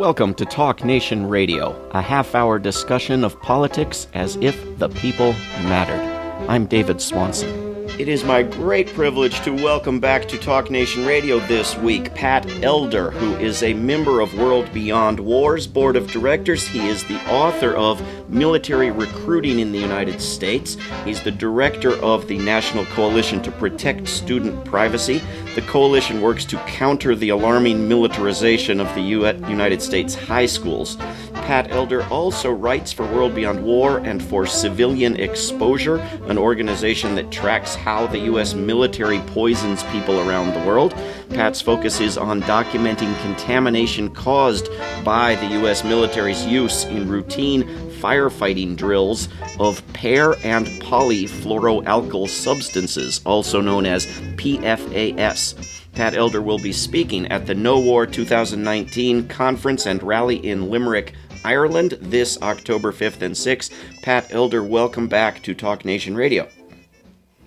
Welcome 0.00 0.32
to 0.36 0.46
Talk 0.46 0.82
Nation 0.82 1.26
Radio, 1.26 1.78
a 1.90 2.00
half 2.00 2.34
hour 2.34 2.58
discussion 2.58 3.22
of 3.22 3.38
politics 3.42 4.06
as 4.14 4.36
if 4.36 4.78
the 4.78 4.88
people 4.88 5.34
mattered. 5.64 6.00
I'm 6.48 6.64
David 6.64 7.02
Swanson. 7.02 7.70
It 8.00 8.08
is 8.08 8.24
my 8.24 8.42
great 8.42 8.86
privilege 8.94 9.42
to 9.42 9.50
welcome 9.50 10.00
back 10.00 10.26
to 10.28 10.38
Talk 10.38 10.70
Nation 10.70 11.04
Radio 11.04 11.38
this 11.40 11.76
week 11.76 12.14
Pat 12.14 12.48
Elder, 12.62 13.10
who 13.10 13.36
is 13.36 13.62
a 13.62 13.74
member 13.74 14.20
of 14.20 14.32
World 14.38 14.72
Beyond 14.72 15.20
War's 15.20 15.66
Board 15.66 15.96
of 15.96 16.10
Directors. 16.10 16.66
He 16.66 16.88
is 16.88 17.04
the 17.04 17.20
author 17.30 17.76
of 17.76 18.02
Military 18.30 18.90
Recruiting 18.90 19.58
in 19.58 19.70
the 19.70 19.78
United 19.78 20.18
States. 20.22 20.78
He's 21.04 21.20
the 21.22 21.30
director 21.30 21.92
of 21.96 22.26
the 22.26 22.38
National 22.38 22.86
Coalition 22.86 23.42
to 23.42 23.50
Protect 23.50 24.08
Student 24.08 24.64
Privacy. 24.64 25.20
The 25.56 25.62
coalition 25.62 26.20
works 26.20 26.44
to 26.46 26.56
counter 26.58 27.16
the 27.16 27.30
alarming 27.30 27.88
militarization 27.88 28.80
of 28.80 28.94
the 28.94 29.00
United 29.00 29.82
States 29.82 30.14
high 30.14 30.46
schools. 30.46 30.96
Pat 31.34 31.72
Elder 31.72 32.04
also 32.04 32.52
writes 32.52 32.92
for 32.92 33.04
World 33.06 33.34
Beyond 33.34 33.64
War 33.64 33.98
and 33.98 34.22
for 34.22 34.46
Civilian 34.46 35.16
Exposure, 35.16 35.96
an 36.28 36.38
organization 36.38 37.16
that 37.16 37.32
tracks 37.32 37.74
how 37.74 38.06
the 38.06 38.20
U.S. 38.20 38.54
military 38.54 39.18
poisons 39.26 39.82
people 39.84 40.20
around 40.20 40.54
the 40.54 40.64
world. 40.64 40.94
Pat's 41.30 41.60
focus 41.60 42.00
is 42.00 42.16
on 42.16 42.42
documenting 42.42 43.20
contamination 43.22 44.14
caused 44.14 44.68
by 45.04 45.34
the 45.34 45.46
U.S. 45.58 45.82
military's 45.82 46.46
use 46.46 46.84
in 46.84 47.08
routine 47.08 47.89
firefighting 48.00 48.76
drills 48.76 49.28
of 49.58 49.86
per 49.92 50.34
and 50.42 50.66
polyfluoroalkyl 50.82 52.28
substances, 52.28 53.20
also 53.24 53.60
known 53.60 53.86
as 53.86 54.06
PFAS. 54.36 55.76
Pat 55.92 56.14
Elder 56.14 56.40
will 56.40 56.58
be 56.58 56.72
speaking 56.72 57.26
at 57.28 57.46
the 57.46 57.54
No 57.54 57.78
War 57.78 58.06
2019 58.06 59.28
conference 59.28 59.86
and 59.86 60.02
rally 60.02 60.36
in 60.36 60.70
Limerick, 60.70 61.14
Ireland 61.44 61.98
this 62.00 62.40
October 62.42 62.92
5th 62.92 63.22
and 63.22 63.34
6th. 63.34 63.72
Pat 64.02 64.26
Elder, 64.30 64.62
welcome 64.62 65.08
back 65.08 65.42
to 65.42 65.54
Talk 65.54 65.84
Nation 65.84 66.14
Radio. 66.14 66.48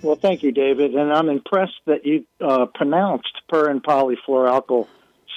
Well, 0.01 0.17
thank 0.17 0.43
you, 0.43 0.51
David. 0.51 0.93
And 0.95 1.13
I'm 1.13 1.29
impressed 1.29 1.79
that 1.85 2.05
you 2.05 2.25
uh, 2.41 2.65
pronounced 2.65 3.41
per 3.47 3.69
and 3.69 3.81
polyfluoroalkyl 3.81 4.87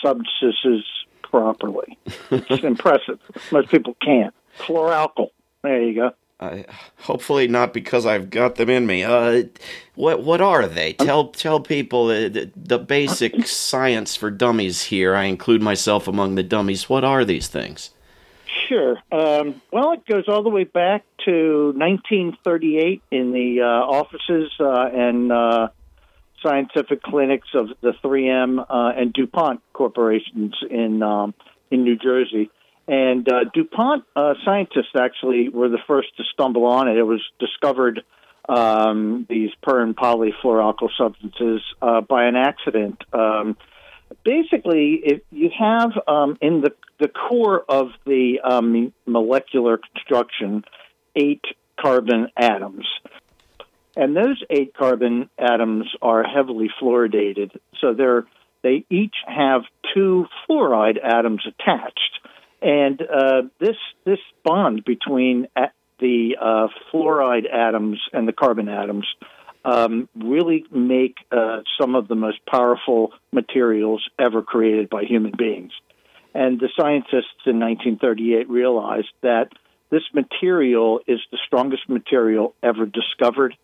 substances 0.02 0.84
properly. 1.22 1.96
It's 2.30 2.64
impressive. 2.64 3.20
Most 3.52 3.68
people 3.68 3.96
can't. 4.02 4.34
Fluoroalkyl. 4.58 5.30
There 5.62 5.82
you 5.82 5.94
go. 5.94 6.10
Uh, 6.38 6.62
hopefully 6.98 7.48
not 7.48 7.72
because 7.72 8.04
I've 8.04 8.28
got 8.28 8.56
them 8.56 8.68
in 8.68 8.86
me. 8.86 9.02
Uh, 9.02 9.44
what 9.94 10.22
what 10.22 10.42
are 10.42 10.66
they? 10.66 10.92
Tell 10.92 11.28
tell 11.28 11.60
people 11.60 12.08
the, 12.08 12.50
the 12.54 12.78
basic 12.78 13.46
science 13.46 14.16
for 14.16 14.30
dummies 14.30 14.84
here. 14.84 15.14
I 15.14 15.24
include 15.24 15.62
myself 15.62 16.06
among 16.06 16.34
the 16.34 16.42
dummies. 16.42 16.90
What 16.90 17.04
are 17.04 17.24
these 17.24 17.48
things? 17.48 17.90
Sure. 18.68 18.98
Um, 19.10 19.62
well, 19.72 19.92
it 19.92 20.04
goes 20.06 20.24
all 20.28 20.42
the 20.42 20.50
way 20.50 20.64
back 20.64 21.04
to 21.24 21.72
1938 21.76 23.02
in 23.10 23.32
the 23.32 23.62
uh, 23.62 23.64
offices 23.64 24.52
uh, 24.60 24.88
and 24.92 25.32
uh, 25.32 25.68
scientific 26.42 27.02
clinics 27.02 27.48
of 27.54 27.68
the 27.80 27.92
3M 28.04 28.64
uh, 28.68 28.92
and 28.96 29.12
DuPont 29.12 29.60
corporations 29.72 30.54
in 30.70 31.02
um, 31.02 31.34
in 31.70 31.84
New 31.84 31.96
Jersey. 31.96 32.50
And 32.88 33.28
uh, 33.28 33.44
DuPont 33.52 34.04
uh, 34.14 34.34
scientists 34.44 34.94
actually 34.98 35.48
were 35.48 35.68
the 35.68 35.78
first 35.86 36.16
to 36.18 36.24
stumble 36.32 36.64
on 36.66 36.88
it. 36.88 36.96
It 36.96 37.02
was 37.02 37.22
discovered 37.40 38.02
um, 38.48 39.26
these 39.28 39.50
per 39.62 39.82
and 39.82 39.96
polyfluoroalkyl 39.96 40.90
substances 40.96 41.62
by 41.80 42.26
an 42.26 42.36
accident. 42.36 43.02
Um, 43.12 43.56
basically, 44.24 45.00
if 45.02 45.22
you 45.32 45.50
have 45.58 45.90
um, 46.06 46.38
in 46.40 46.60
the 46.60 46.70
the 46.98 47.08
core 47.08 47.64
of 47.68 47.88
the 48.04 48.40
um, 48.42 48.92
molecular 49.06 49.78
construction 49.78 50.64
eight 51.14 51.44
carbon 51.78 52.28
atoms. 52.36 52.86
And 53.96 54.16
those 54.16 54.42
eight 54.50 54.74
carbon 54.74 55.30
atoms 55.38 55.86
are 56.02 56.22
heavily 56.22 56.68
fluoridated. 56.80 57.56
So 57.80 57.94
they're, 57.94 58.26
they 58.62 58.84
each 58.90 59.14
have 59.26 59.62
two 59.94 60.26
fluoride 60.48 60.98
atoms 61.02 61.46
attached. 61.46 62.20
And 62.66 63.00
uh, 63.00 63.42
this, 63.60 63.76
this 64.04 64.18
bond 64.42 64.84
between 64.84 65.46
the 66.00 66.36
uh, 66.40 66.66
fluoride 66.92 67.48
atoms 67.48 68.00
and 68.12 68.26
the 68.26 68.32
carbon 68.32 68.68
atoms 68.68 69.06
um, 69.64 70.08
really 70.16 70.64
make 70.72 71.14
uh, 71.30 71.60
some 71.80 71.94
of 71.94 72.08
the 72.08 72.16
most 72.16 72.44
powerful 72.44 73.12
materials 73.30 74.02
ever 74.18 74.42
created 74.42 74.90
by 74.90 75.04
human 75.04 75.32
beings. 75.38 75.70
And 76.34 76.58
the 76.58 76.68
scientists 76.76 77.46
in 77.46 77.60
1938 77.60 78.50
realized 78.50 79.12
that 79.20 79.50
this 79.90 80.02
material 80.12 80.98
is 81.06 81.20
the 81.30 81.38
strongest 81.46 81.88
material 81.88 82.52
ever 82.64 82.84
discovered, 82.84 83.56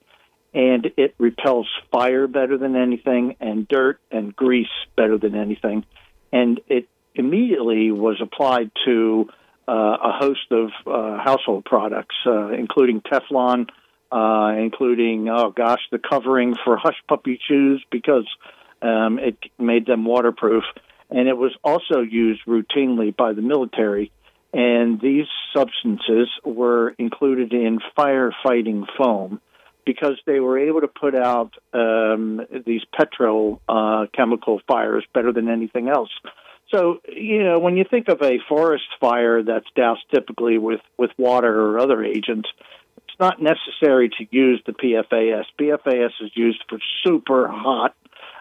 and 0.55 0.93
it 0.97 1.17
repels 1.19 1.69
fire 1.91 2.29
better 2.29 2.57
than 2.57 2.77
anything, 2.77 3.35
and 3.41 3.67
dirt 3.67 3.99
and 4.13 4.35
grease 4.37 4.69
better 4.97 5.19
than 5.19 5.35
anything. 5.35 5.85
And 6.33 6.61
it 6.69 6.87
immediately 7.25 7.91
was 7.91 8.21
applied 8.21 8.71
to 8.85 9.29
uh, 9.69 9.73
a 9.73 10.13
host 10.19 10.51
of 10.51 10.71
uh, 10.87 11.23
household 11.23 11.65
products, 11.65 12.17
uh, 12.27 12.49
including 12.49 13.01
Teflon, 13.01 13.69
uh, 14.11 14.61
including, 14.61 15.29
oh 15.29 15.51
gosh, 15.51 15.81
the 15.91 15.99
covering 15.99 16.55
for 16.65 16.77
hush 16.77 17.01
puppy 17.09 17.41
shoes 17.49 17.85
because 17.91 18.27
um, 18.83 19.19
it 19.19 19.37
made 19.59 19.87
them 19.87 20.05
waterproof 20.05 20.65
and 21.13 21.29
it 21.29 21.37
was 21.37 21.55
also 21.63 22.01
used 22.01 22.41
routinely 22.47 23.15
by 23.15 23.35
the 23.35 23.43
military. 23.43 24.11
And 24.53 25.01
these 25.01 25.27
substances 25.55 26.29
were 26.45 26.91
included 26.99 27.53
in 27.53 27.79
firefighting 27.97 28.85
foam 28.97 29.41
because 29.85 30.19
they 30.27 30.41
were 30.41 30.59
able 30.59 30.81
to 30.81 30.89
put 30.89 31.15
out 31.15 31.53
um, 31.73 32.41
these 32.67 32.83
petrochemical 32.99 33.61
uh, 33.69 34.07
chemical 34.15 34.61
fires 34.67 35.05
better 35.13 35.33
than 35.33 35.49
anything 35.49 35.89
else. 35.89 36.11
So, 36.75 37.01
you 37.07 37.43
know, 37.43 37.59
when 37.59 37.77
you 37.77 37.85
think 37.89 38.09
of 38.09 38.23
a 38.23 38.39
forest 38.49 38.85
fire 39.01 39.43
that's 39.43 39.67
doused 39.77 40.05
typically 40.13 40.59
with, 40.59 40.81
with 40.97 41.11
water 41.19 41.61
or 41.61 41.79
other 41.79 42.03
agents, 42.03 42.49
it's 42.97 43.21
not 43.21 43.43
necessary 43.43 44.09
to 44.09 44.27
use 44.31 44.63
the 44.65 44.73
PFAS. 44.73 45.45
PFAS 45.61 46.11
is 46.21 46.31
used 46.35 46.65
for 46.69 46.79
super 47.05 47.47
hot 47.47 47.95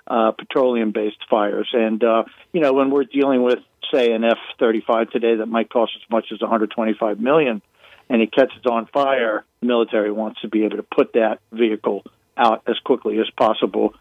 uh, 0.08 0.32
petroleum 0.32 0.92
based 0.92 1.18
fires. 1.30 1.70
And, 1.74 2.04
uh, 2.04 2.24
you 2.54 2.62
know, 2.62 2.74
when 2.74 2.90
we're 2.90 3.04
dealing 3.04 3.44
with, 3.44 3.60
say, 3.94 4.14
an 4.14 4.24
F 4.24 4.38
35 4.60 5.10
today 5.12 5.36
that 5.36 5.48
might 5.48 5.70
cost 5.70 5.92
as 5.96 6.10
much 6.10 6.28
as 6.32 6.40
125 6.40 7.20
million 7.20 7.62
and 8.10 8.22
it 8.22 8.34
catches 8.34 8.66
on 8.66 8.88
fire, 8.88 9.46
the 9.62 9.68
military 9.68 10.12
wants 10.12 10.42
to 10.42 10.48
be 10.48 10.66
able 10.66 10.78
to 10.78 10.84
put 10.84 11.14
that 11.14 11.40
vehicle 11.52 12.04
out 12.38 12.64
as 12.68 12.78
quickly 12.80 13.20
as 13.20 13.30
possible. 13.38 13.94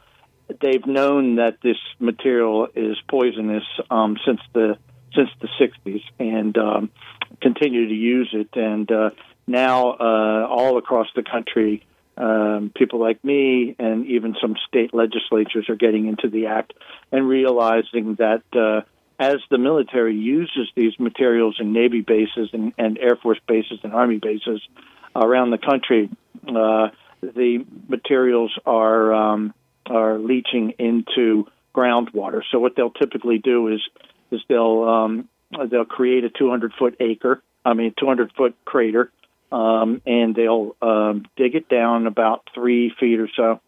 They've 0.60 0.84
known 0.86 1.36
that 1.36 1.58
this 1.62 1.76
material 1.98 2.68
is 2.74 2.96
poisonous 3.08 3.64
um, 3.90 4.16
since 4.24 4.40
the 4.52 4.78
since 5.14 5.28
the 5.40 5.48
60s 5.60 6.02
and 6.18 6.56
um, 6.56 6.90
continue 7.40 7.88
to 7.88 7.94
use 7.94 8.30
it. 8.32 8.48
And 8.54 8.90
uh, 8.90 9.10
now, 9.46 9.90
uh, 9.92 10.46
all 10.48 10.78
across 10.78 11.08
the 11.16 11.24
country, 11.24 11.84
um, 12.16 12.70
people 12.74 13.00
like 13.00 13.24
me 13.24 13.74
and 13.78 14.06
even 14.06 14.36
some 14.40 14.54
state 14.68 14.94
legislatures 14.94 15.68
are 15.68 15.76
getting 15.76 16.06
into 16.06 16.28
the 16.28 16.46
act 16.46 16.74
and 17.10 17.28
realizing 17.28 18.16
that 18.16 18.42
uh, 18.54 18.82
as 19.18 19.38
the 19.50 19.58
military 19.58 20.16
uses 20.16 20.68
these 20.76 20.98
materials 20.98 21.56
in 21.60 21.72
Navy 21.72 22.02
bases 22.02 22.50
and, 22.52 22.72
and 22.78 22.98
Air 22.98 23.16
Force 23.16 23.40
bases 23.48 23.80
and 23.82 23.92
Army 23.92 24.18
bases 24.18 24.60
around 25.16 25.50
the 25.50 25.58
country, 25.58 26.08
uh, 26.48 26.88
the 27.20 27.64
materials 27.88 28.56
are 28.64 29.12
um, 29.12 29.54
are 29.90 30.18
leaching 30.18 30.74
into 30.78 31.46
groundwater. 31.74 32.42
So 32.50 32.58
what 32.58 32.76
they'll 32.76 32.90
typically 32.90 33.38
do 33.38 33.68
is 33.68 33.80
is 34.30 34.40
they'll 34.48 34.84
um, 34.84 35.28
they'll 35.70 35.84
create 35.84 36.24
a 36.24 36.30
200 36.30 36.72
foot 36.78 36.96
acre, 37.00 37.42
I 37.64 37.74
mean 37.74 37.94
200 37.98 38.32
foot 38.36 38.54
crater, 38.64 39.10
um, 39.52 40.00
and 40.06 40.34
they'll 40.34 40.76
um, 40.80 41.26
dig 41.36 41.54
it 41.54 41.68
down 41.68 42.06
about 42.06 42.48
three 42.54 42.92
feet 42.98 43.20
or 43.20 43.28
so, 43.36 43.60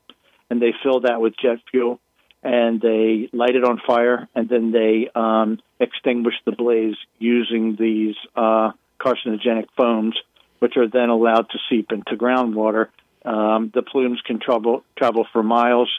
and 0.49 0.63
they 0.63 0.73
fill 0.83 1.01
that 1.01 1.21
with 1.21 1.35
jet 1.41 1.59
fuel, 1.71 2.01
and 2.43 2.81
they 2.81 3.29
light 3.33 3.57
it 3.57 3.65
on 3.65 3.81
fire, 3.87 4.29
and 4.35 4.49
then 4.49 4.73
they 4.73 5.09
um, 5.15 5.59
extinguish 5.81 6.35
the 6.45 6.53
blaze 6.53 6.97
using 7.19 7.77
these 7.79 8.15
uh, 8.37 8.73
carcinogenic 9.01 9.67
foams, 9.77 10.17
which 10.61 10.77
are 10.77 10.89
then 10.89 11.09
allowed 11.09 11.51
to 11.51 11.59
seep 11.69 11.91
into 11.91 12.17
groundwater. 12.17 12.89
Um, 13.25 13.71
the 13.73 13.83
plumes 13.83 14.21
can 14.25 14.41
travel 14.41 14.85
travel 14.97 15.27
for 15.33 15.43
miles. 15.43 15.91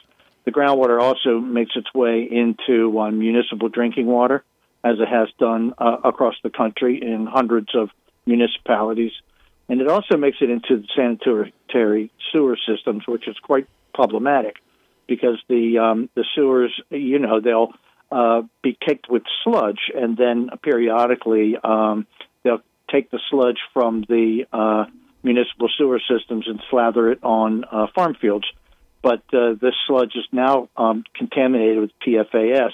The 0.44 0.52
groundwater 0.52 1.00
also 1.00 1.38
makes 1.40 1.72
its 1.74 1.92
way 1.94 2.28
into 2.30 2.98
uh, 2.98 3.10
municipal 3.10 3.68
drinking 3.68 4.06
water, 4.06 4.44
as 4.82 4.98
it 5.00 5.08
has 5.08 5.28
done 5.38 5.74
uh, 5.78 5.96
across 6.04 6.34
the 6.42 6.50
country 6.50 7.00
in 7.02 7.26
hundreds 7.26 7.74
of 7.74 7.90
municipalities 8.26 9.12
and 9.68 9.80
it 9.80 9.88
also 9.88 10.16
makes 10.16 10.38
it 10.40 10.50
into 10.50 10.82
the 10.82 10.88
sanitary 10.94 12.10
sewer 12.32 12.58
systems, 12.68 13.04
which 13.06 13.26
is 13.26 13.36
quite 13.42 13.66
problematic 13.94 14.56
because 15.06 15.38
the 15.48 15.78
um, 15.78 16.10
the 16.14 16.24
sewers, 16.34 16.72
you 16.90 17.18
know, 17.18 17.40
they'll 17.40 17.72
uh, 18.12 18.42
be 18.62 18.76
caked 18.78 19.08
with 19.08 19.22
sludge, 19.42 19.90
and 19.94 20.16
then 20.16 20.50
periodically 20.62 21.56
um, 21.62 22.06
they'll 22.42 22.62
take 22.90 23.10
the 23.10 23.20
sludge 23.30 23.58
from 23.72 24.04
the 24.08 24.44
uh, 24.52 24.84
municipal 25.22 25.68
sewer 25.78 26.00
systems 26.00 26.46
and 26.46 26.62
slather 26.70 27.10
it 27.10 27.20
on 27.22 27.64
uh, 27.64 27.86
farm 27.94 28.14
fields. 28.20 28.46
But 29.04 29.22
uh, 29.34 29.52
this 29.60 29.74
sludge 29.86 30.12
is 30.16 30.24
now 30.32 30.70
um, 30.78 31.04
contaminated 31.14 31.78
with 31.78 31.90
PFAS 32.04 32.70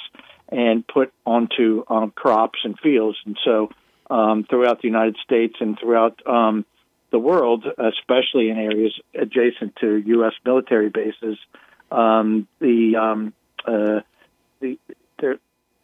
and 0.49 0.87
put 0.87 1.13
onto 1.27 1.83
um, 1.89 2.13
crops 2.13 2.61
and 2.63 2.79
fields, 2.79 3.19
and 3.27 3.37
so 3.45 3.71
um, 4.09 4.45
throughout 4.49 4.81
the 4.81 4.87
United 4.87 5.17
States 5.25 5.57
and 5.59 5.77
throughout 5.77 6.25
um, 6.29 6.65
the 7.11 7.19
world, 7.19 7.67
especially 7.67 8.49
in 8.49 8.59
areas 8.59 8.93
adjacent 9.13 9.75
to 9.81 9.97
U.S. 10.07 10.33
military 10.45 10.89
bases, 10.89 11.37
um, 11.91 12.47
the 12.61 12.95
um, 12.95 13.33
uh, 13.67 14.01
the 14.61 14.79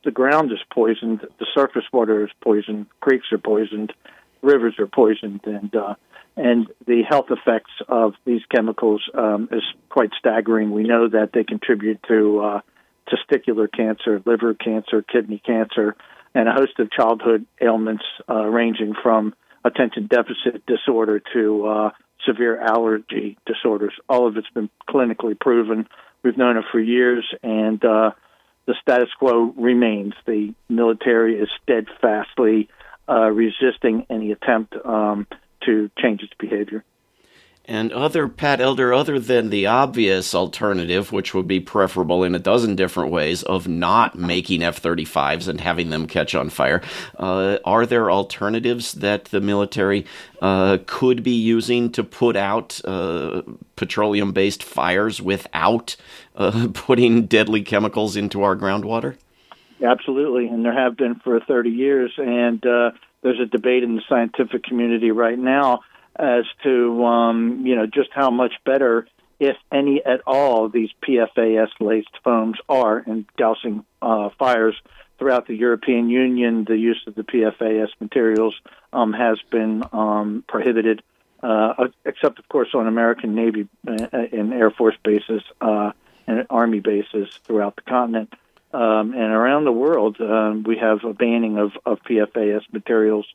the 0.05 0.13
ground 0.13 0.53
is 0.53 0.61
poisoned, 0.73 1.27
the 1.41 1.47
surface 1.55 1.85
water 1.93 2.25
is 2.25 2.31
poisoned, 2.41 2.87
creeks 3.01 3.27
are 3.33 3.39
poisoned, 3.39 3.93
rivers 4.43 4.75
are 4.79 4.87
poisoned, 4.87 5.41
and 5.45 5.75
uh, 5.75 5.97
and 6.37 6.67
the 6.87 7.03
health 7.09 7.27
effects 7.31 7.71
of 7.89 8.15
these 8.25 8.43
chemicals 8.55 9.03
um, 9.15 9.49
is 9.51 9.63
quite 9.89 10.11
staggering. 10.19 10.71
We 10.71 10.83
know 10.83 11.09
that 11.09 11.31
they 11.33 11.45
contribute 11.45 12.01
to 12.09 12.41
uh, 12.41 12.61
testicular 13.09 13.69
cancer, 13.73 14.23
liver 14.27 14.55
cancer, 14.55 15.03
kidney 15.03 15.41
cancer, 15.45 15.97
and 16.35 16.49
a 16.49 16.53
host 16.53 16.79
of 16.79 16.91
childhood 16.91 17.47
ailments 17.61 18.05
uh, 18.29 18.45
ranging 18.45 18.95
from 19.03 19.35
attention 19.65 20.07
deficit 20.09 20.65
disorder 20.67 21.23
to 21.33 21.67
uh, 21.67 21.91
severe 22.27 22.61
allergy 22.61 23.39
disorders. 23.47 23.95
All 24.09 24.27
of 24.29 24.37
it's 24.37 24.51
been 24.51 24.69
clinically 24.89 25.39
proven. 25.39 25.89
We've 26.23 26.37
known 26.37 26.59
it 26.59 26.65
for 26.71 26.81
years, 26.81 27.25
and 27.43 27.83
uh, 27.85 28.11
the 28.67 28.75
status 28.83 29.09
quo 29.19 29.55
remains. 29.57 30.13
The 30.27 30.55
military 30.69 31.39
is 31.39 31.49
steadfastly 31.63 32.69
uh, 33.09 33.31
resisting 33.31 34.07
any 34.11 34.33
attempt 34.33 34.75
um, 34.85 35.27
to 35.67 35.91
change 35.99 36.23
its 36.23 36.33
behavior. 36.39 36.85
And 37.69 37.93
other, 37.93 38.29
Pat 38.29 38.61
Elder, 38.61 38.95
other 38.95 39.19
than 39.19 39.51
the 39.51 39.67
obvious 39.67 40.37
alternative, 40.37 41.11
which 41.11 41.35
would 41.35 41.49
be 41.49 41.59
preferable 41.59 42.23
in 42.23 42.33
a 42.35 42.39
dozen 42.39 42.77
different 42.77 43.11
ways, 43.11 43.43
of 43.43 43.67
not 43.67 44.17
making 44.17 44.63
F 44.63 44.81
35s 44.81 45.49
and 45.49 45.61
having 45.61 45.91
them 45.91 46.07
catch 46.07 46.37
on 46.37 46.49
fire, 46.49 46.81
uh, 47.19 47.59
are 47.65 47.85
there 47.85 48.09
alternatives 48.09 48.93
that 48.93 49.27
the 49.27 49.41
military 49.41 50.07
uh, 50.41 50.79
could 50.87 51.25
be 51.25 51.35
using 51.35 51.91
to 51.91 52.05
put 52.05 52.37
out 52.37 52.81
uh, 52.85 53.43
petroleum 53.75 54.31
based 54.31 54.63
fires 54.63 55.21
without 55.21 55.97
uh, 56.37 56.69
putting 56.73 57.27
deadly 57.27 57.63
chemicals 57.63 58.15
into 58.15 58.43
our 58.43 58.55
groundwater? 58.55 59.17
Absolutely, 59.83 60.49
and 60.49 60.65
there 60.65 60.73
have 60.73 60.97
been 60.97 61.17
for 61.17 61.39
30 61.41 61.71
years. 61.71 62.13
And 62.17 62.65
uh, 62.65 62.93
there's 63.23 63.41
a 63.41 63.47
debate 63.47 63.83
in 63.83 63.97
the 63.97 64.03
scientific 64.09 64.65
community 64.65 65.11
right 65.11 65.39
now 65.39 65.81
as 66.19 66.45
to 66.63 67.05
um, 67.05 67.67
you 67.67 67.77
know 67.77 67.87
just 67.87 68.11
how 68.13 68.31
much 68.31 68.53
better, 68.65 69.07
if 69.39 69.57
any 69.73 70.03
at 70.05 70.23
all, 70.27 70.69
these 70.69 70.91
PFAS 71.07 71.69
laced 71.81 72.17
foams 72.25 72.59
are 72.69 73.01
in 73.01 73.27
dousing 73.37 73.85
uh, 74.01 74.31
fires 74.39 74.75
throughout 75.19 75.47
the 75.47 75.55
European 75.55 76.09
Union. 76.09 76.65
The 76.65 76.77
use 76.77 77.03
of 77.07 77.15
the 77.15 77.23
PFAS 77.23 77.89
materials 78.01 78.55
um, 78.93 79.13
has 79.13 79.39
been 79.51 79.83
um, 79.93 80.45
prohibited, 80.49 81.03
uh, 81.43 81.89
except 82.05 82.39
of 82.39 82.49
course 82.49 82.69
on 82.75 82.87
American 82.87 83.35
Navy 83.35 83.69
uh, 83.87 84.07
and 84.33 84.55
Air 84.55 84.71
Force 84.71 84.97
bases 85.05 85.43
uh, 85.61 85.93
and 86.27 86.47
Army 86.49 86.81
bases 86.81 87.29
throughout 87.45 87.77
the 87.77 87.83
continent. 87.83 88.33
Um, 88.73 89.13
and 89.13 89.33
around 89.33 89.65
the 89.65 89.73
world, 89.73 90.17
um, 90.21 90.65
we 90.67 90.77
have 90.79 91.05
a 91.05 91.15
banning 91.15 91.57
of, 91.59 91.73
of 91.87 91.99
PFAS 92.09 92.63
materials. 92.73 93.27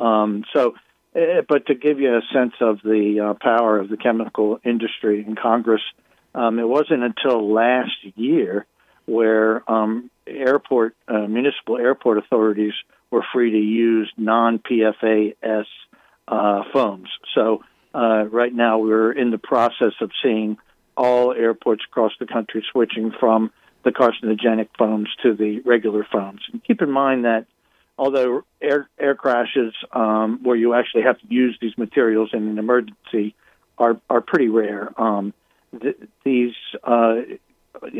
Um, 0.00 0.44
so 0.54 0.74
uh, 1.14 1.42
but 1.48 1.66
to 1.66 1.74
give 1.74 2.00
you 2.00 2.16
a 2.16 2.22
sense 2.32 2.54
of 2.60 2.80
the 2.82 3.30
uh, 3.30 3.34
power 3.34 3.78
of 3.78 3.88
the 3.88 3.96
chemical 3.96 4.60
industry 4.64 5.24
in 5.26 5.34
Congress, 5.34 5.82
um, 6.34 6.58
it 6.58 6.68
wasn't 6.68 7.02
until 7.02 7.52
last 7.52 7.96
year 8.14 8.66
where 9.06 9.68
um, 9.70 10.10
airport 10.26 10.94
uh, 11.08 11.26
municipal 11.26 11.78
airport 11.78 12.18
authorities 12.18 12.74
were 13.10 13.24
free 13.32 13.50
to 13.50 13.58
use 13.58 14.10
non-PFAS 14.16 15.64
uh, 16.28 16.62
foams. 16.72 17.08
So 17.34 17.64
uh, 17.92 18.26
right 18.30 18.54
now 18.54 18.78
we're 18.78 19.10
in 19.10 19.32
the 19.32 19.38
process 19.38 19.94
of 20.00 20.12
seeing 20.22 20.58
all 20.96 21.32
airports 21.32 21.82
across 21.90 22.12
the 22.20 22.26
country 22.26 22.64
switching 22.70 23.10
from 23.18 23.50
the 23.84 23.90
carcinogenic 23.90 24.68
foams 24.78 25.08
to 25.22 25.34
the 25.34 25.60
regular 25.60 26.06
foams. 26.10 26.42
And 26.52 26.62
keep 26.62 26.82
in 26.82 26.90
mind 26.90 27.24
that 27.24 27.46
although 27.98 28.42
air 28.60 28.88
air 28.98 29.14
crashes 29.14 29.74
um, 29.92 30.40
where 30.42 30.56
you 30.56 30.74
actually 30.74 31.02
have 31.02 31.18
to 31.20 31.26
use 31.28 31.56
these 31.60 31.76
materials 31.76 32.30
in 32.32 32.48
an 32.48 32.58
emergency 32.58 33.34
are 33.78 34.00
are 34.08 34.20
pretty 34.20 34.48
rare. 34.48 34.90
Um, 35.00 35.32
th- 35.80 35.96
these 36.24 36.54
uh, 36.82 37.16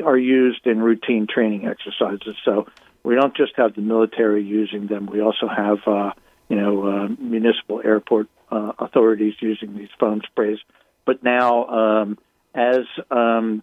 are 0.04 0.18
used 0.18 0.66
in 0.66 0.82
routine 0.82 1.26
training 1.26 1.66
exercises, 1.66 2.36
so 2.44 2.66
we 3.02 3.14
don't 3.14 3.36
just 3.36 3.52
have 3.56 3.74
the 3.74 3.82
military 3.82 4.42
using 4.42 4.86
them. 4.86 5.06
We 5.06 5.20
also 5.20 5.48
have 5.48 5.78
uh, 5.86 6.12
you 6.48 6.56
know 6.56 6.86
uh, 6.86 7.08
municipal 7.18 7.80
airport 7.84 8.28
uh, 8.50 8.72
authorities 8.78 9.34
using 9.40 9.76
these 9.76 9.90
foam 9.98 10.22
sprays. 10.26 10.58
But 11.04 11.22
now, 11.22 11.66
um, 11.66 12.18
as 12.54 12.84
um, 13.10 13.62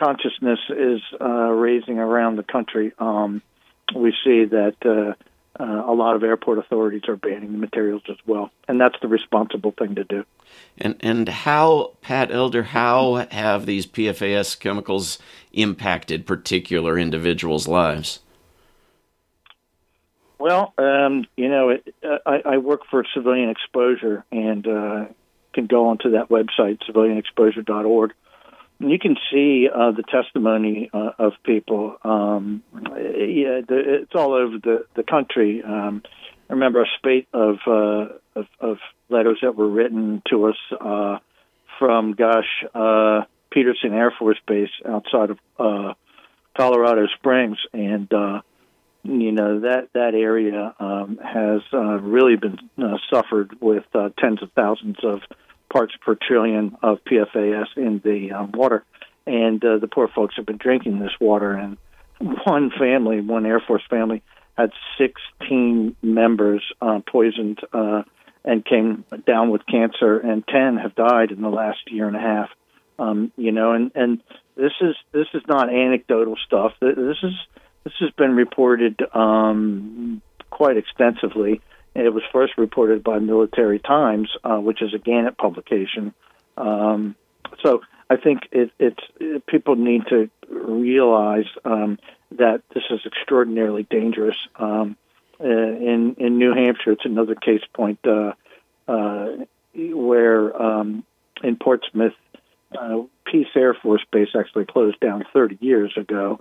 consciousness 0.00 0.58
is 0.70 1.00
uh, 1.20 1.50
raising 1.50 1.98
around 1.98 2.36
the 2.36 2.42
country, 2.42 2.92
um, 2.98 3.42
we 3.94 4.12
see 4.24 4.46
that 4.46 4.76
uh, 4.84 5.62
uh, 5.62 5.84
a 5.86 5.92
lot 5.92 6.16
of 6.16 6.24
airport 6.24 6.58
authorities 6.58 7.02
are 7.06 7.16
banning 7.16 7.52
the 7.52 7.58
materials 7.58 8.02
as 8.08 8.16
well, 8.26 8.50
and 8.66 8.80
that's 8.80 8.96
the 9.02 9.08
responsible 9.08 9.72
thing 9.72 9.94
to 9.96 10.04
do. 10.04 10.24
And 10.78 10.96
and 11.00 11.28
how, 11.28 11.92
Pat 12.00 12.32
Elder, 12.32 12.62
how 12.62 13.26
have 13.30 13.66
these 13.66 13.86
PFAS 13.86 14.58
chemicals 14.58 15.18
impacted 15.52 16.26
particular 16.26 16.98
individuals' 16.98 17.68
lives? 17.68 18.20
Well, 20.38 20.72
um, 20.78 21.26
you 21.36 21.50
know, 21.50 21.68
it, 21.68 21.94
uh, 22.02 22.16
I, 22.24 22.54
I, 22.54 22.56
work 22.56 22.80
for 22.90 23.04
Civilian 23.12 23.50
Exposure 23.50 24.24
and 24.32 24.66
uh, 24.66 25.04
can 25.52 25.66
go 25.66 25.88
onto 25.88 26.12
that 26.12 26.30
website, 26.30 26.78
civilianexposure.org, 26.88 28.14
you 28.80 28.98
can 28.98 29.16
see 29.30 29.68
uh, 29.72 29.92
the 29.92 30.02
testimony 30.02 30.90
uh, 30.92 31.10
of 31.18 31.34
people. 31.44 31.96
Um, 32.02 32.62
yeah, 32.74 33.60
the, 33.66 34.00
it's 34.02 34.14
all 34.14 34.32
over 34.32 34.58
the 34.58 34.86
the 34.94 35.02
country. 35.02 35.62
Um, 35.62 36.02
I 36.48 36.54
remember 36.54 36.82
a 36.82 36.86
spate 36.98 37.28
of, 37.32 37.58
uh, 37.64 38.06
of, 38.34 38.46
of 38.58 38.78
letters 39.08 39.38
that 39.42 39.54
were 39.54 39.68
written 39.68 40.20
to 40.30 40.48
us 40.48 40.56
uh, 40.80 41.18
from, 41.78 42.14
gosh, 42.14 42.64
uh, 42.74 43.22
Peterson 43.52 43.92
Air 43.92 44.12
Force 44.18 44.38
Base 44.48 44.70
outside 44.84 45.30
of 45.30 45.38
uh, 45.60 45.94
Colorado 46.56 47.06
Springs, 47.18 47.58
and 47.72 48.08
you 49.04 49.32
know 49.32 49.60
that 49.60 49.90
that 49.94 50.14
area 50.14 50.74
um, 50.80 51.20
has 51.22 51.62
really 51.72 52.36
been 52.36 52.58
suffered 53.08 53.56
with 53.60 53.84
tens 54.18 54.42
of 54.42 54.50
thousands 54.56 54.96
of 55.04 55.20
parts 55.70 55.94
per 56.04 56.16
trillion 56.16 56.76
of 56.82 56.98
PFAS 57.04 57.66
in 57.76 58.00
the 58.04 58.32
um, 58.32 58.52
water, 58.52 58.84
and 59.26 59.64
uh, 59.64 59.78
the 59.78 59.88
poor 59.88 60.08
folks 60.08 60.34
have 60.36 60.46
been 60.46 60.58
drinking 60.58 60.98
this 60.98 61.12
water. 61.20 61.52
And 61.52 61.78
one 62.18 62.70
family, 62.78 63.20
one 63.20 63.46
Air 63.46 63.60
Force 63.60 63.82
family, 63.88 64.22
had 64.56 64.72
16 64.98 65.96
members 66.02 66.62
uh, 66.82 67.00
poisoned 67.10 67.60
uh, 67.72 68.02
and 68.44 68.64
came 68.64 69.04
down 69.26 69.50
with 69.50 69.66
cancer, 69.66 70.18
and 70.18 70.46
10 70.46 70.76
have 70.78 70.94
died 70.94 71.30
in 71.30 71.42
the 71.42 71.48
last 71.48 71.78
year 71.90 72.06
and 72.06 72.16
a 72.16 72.20
half. 72.20 72.50
Um, 72.98 73.32
you 73.36 73.52
know, 73.52 73.72
and 73.72 73.92
and 73.94 74.22
this 74.56 74.72
is 74.82 74.94
this 75.12 75.26
is 75.32 75.42
not 75.48 75.70
anecdotal 75.70 76.36
stuff. 76.44 76.72
This 76.80 77.16
is 77.22 77.32
this 77.84 77.94
has 78.00 78.10
been 78.10 78.36
reported 78.36 79.00
um, 79.14 80.20
quite 80.50 80.76
extensively 80.76 81.62
it 81.94 82.14
was 82.14 82.22
first 82.32 82.54
reported 82.56 83.02
by 83.02 83.18
Military 83.18 83.78
Times, 83.78 84.30
uh, 84.44 84.58
which 84.58 84.82
is 84.82 84.94
a 84.94 84.98
Gannett 84.98 85.36
publication. 85.36 86.14
Um, 86.56 87.16
so 87.62 87.80
I 88.08 88.16
think 88.16 88.42
it, 88.52 88.70
it's 88.78 89.02
it, 89.18 89.46
people 89.46 89.76
need 89.76 90.06
to 90.08 90.30
realize 90.48 91.46
um, 91.64 91.98
that 92.32 92.62
this 92.74 92.84
is 92.90 93.00
extraordinarily 93.06 93.84
dangerous. 93.84 94.36
Um, 94.56 94.96
uh, 95.40 95.46
in 95.46 96.16
in 96.18 96.38
New 96.38 96.54
Hampshire, 96.54 96.92
it's 96.92 97.04
another 97.04 97.34
case 97.34 97.62
point 97.72 97.98
uh, 98.04 98.32
uh, 98.86 99.28
where 99.74 100.62
um, 100.62 101.04
in 101.42 101.56
Portsmouth, 101.56 102.14
uh, 102.78 103.02
Pease 103.24 103.46
Air 103.56 103.74
Force 103.74 104.04
Base 104.12 104.28
actually 104.38 104.66
closed 104.66 105.00
down 105.00 105.24
30 105.32 105.58
years 105.60 105.92
ago, 105.96 106.40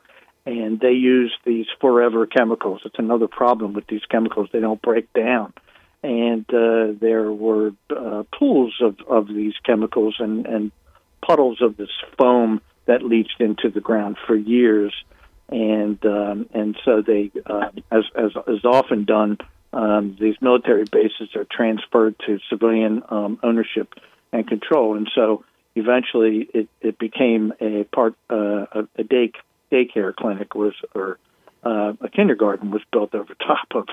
and 0.50 0.80
they 0.80 0.94
use 0.94 1.34
these 1.46 1.68
forever 1.80 2.26
chemicals. 2.26 2.82
It's 2.86 2.98
another 2.98 3.28
problem 3.28 3.74
with 3.74 3.88
these 3.88 4.06
chemicals; 4.10 4.50
they 4.52 4.60
don't 4.60 4.82
break 4.82 5.08
down. 5.14 5.54
And 6.02 6.46
uh, 6.54 6.94
there 7.00 7.30
were 7.32 7.72
uh, 7.90 8.24
pools 8.38 8.74
of, 8.82 8.96
of 9.08 9.28
these 9.28 9.54
chemicals 9.66 10.16
and, 10.20 10.46
and 10.46 10.72
puddles 11.26 11.62
of 11.62 11.78
this 11.78 11.96
foam 12.18 12.62
that 12.86 13.04
leached 13.04 13.40
into 13.40 13.70
the 13.70 13.82
ground 13.82 14.18
for 14.26 14.36
years. 14.36 14.94
and 15.50 16.04
um, 16.06 16.48
and 16.54 16.78
so 16.86 17.02
they, 17.02 17.32
uh, 17.46 17.70
as 17.92 18.04
as 18.16 18.32
is 18.48 18.66
often 18.66 19.06
done, 19.06 19.38
um, 19.74 20.16
these 20.20 20.36
military 20.42 20.86
bases 20.92 21.30
are 21.36 21.46
transferred 21.60 22.16
to 22.26 22.40
civilian 22.50 23.04
um, 23.10 23.40
ownership 23.44 23.94
and 24.32 24.48
control, 24.48 24.96
and 24.96 25.10
so 25.14 25.44
eventually 25.76 26.48
it, 26.54 26.68
it 26.82 26.98
became 27.00 27.54
a 27.60 27.84
part 27.86 28.16
uh, 28.30 28.66
a, 28.80 28.88
a 28.98 29.04
day 29.04 29.32
daycare 29.72 30.16
clinic 30.16 30.56
was 30.56 30.74
or 30.94 31.18
uh, 31.64 31.94
a 32.02 32.10
kindergarten 32.10 32.72
was 32.72 32.82
built 32.92 33.14
over 33.14 33.34
top 33.48 33.68
of 33.76 33.88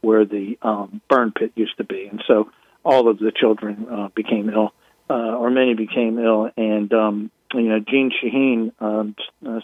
where 0.00 0.24
the 0.24 0.58
um, 0.62 1.00
burn 1.08 1.32
pit 1.32 1.52
used 1.54 1.76
to 1.76 1.84
be, 1.84 2.06
and 2.06 2.22
so 2.26 2.50
all 2.84 3.08
of 3.08 3.18
the 3.18 3.30
children 3.30 3.86
uh, 3.88 4.08
became 4.14 4.50
ill, 4.50 4.72
uh, 5.08 5.14
or 5.14 5.50
many 5.50 5.74
became 5.74 6.18
ill, 6.18 6.50
and 6.56 6.92
um, 6.92 7.30
you 7.54 7.62
know 7.62 7.78
Jeanne 7.78 8.10
Shaheen, 8.10 8.72
um, 8.80 9.14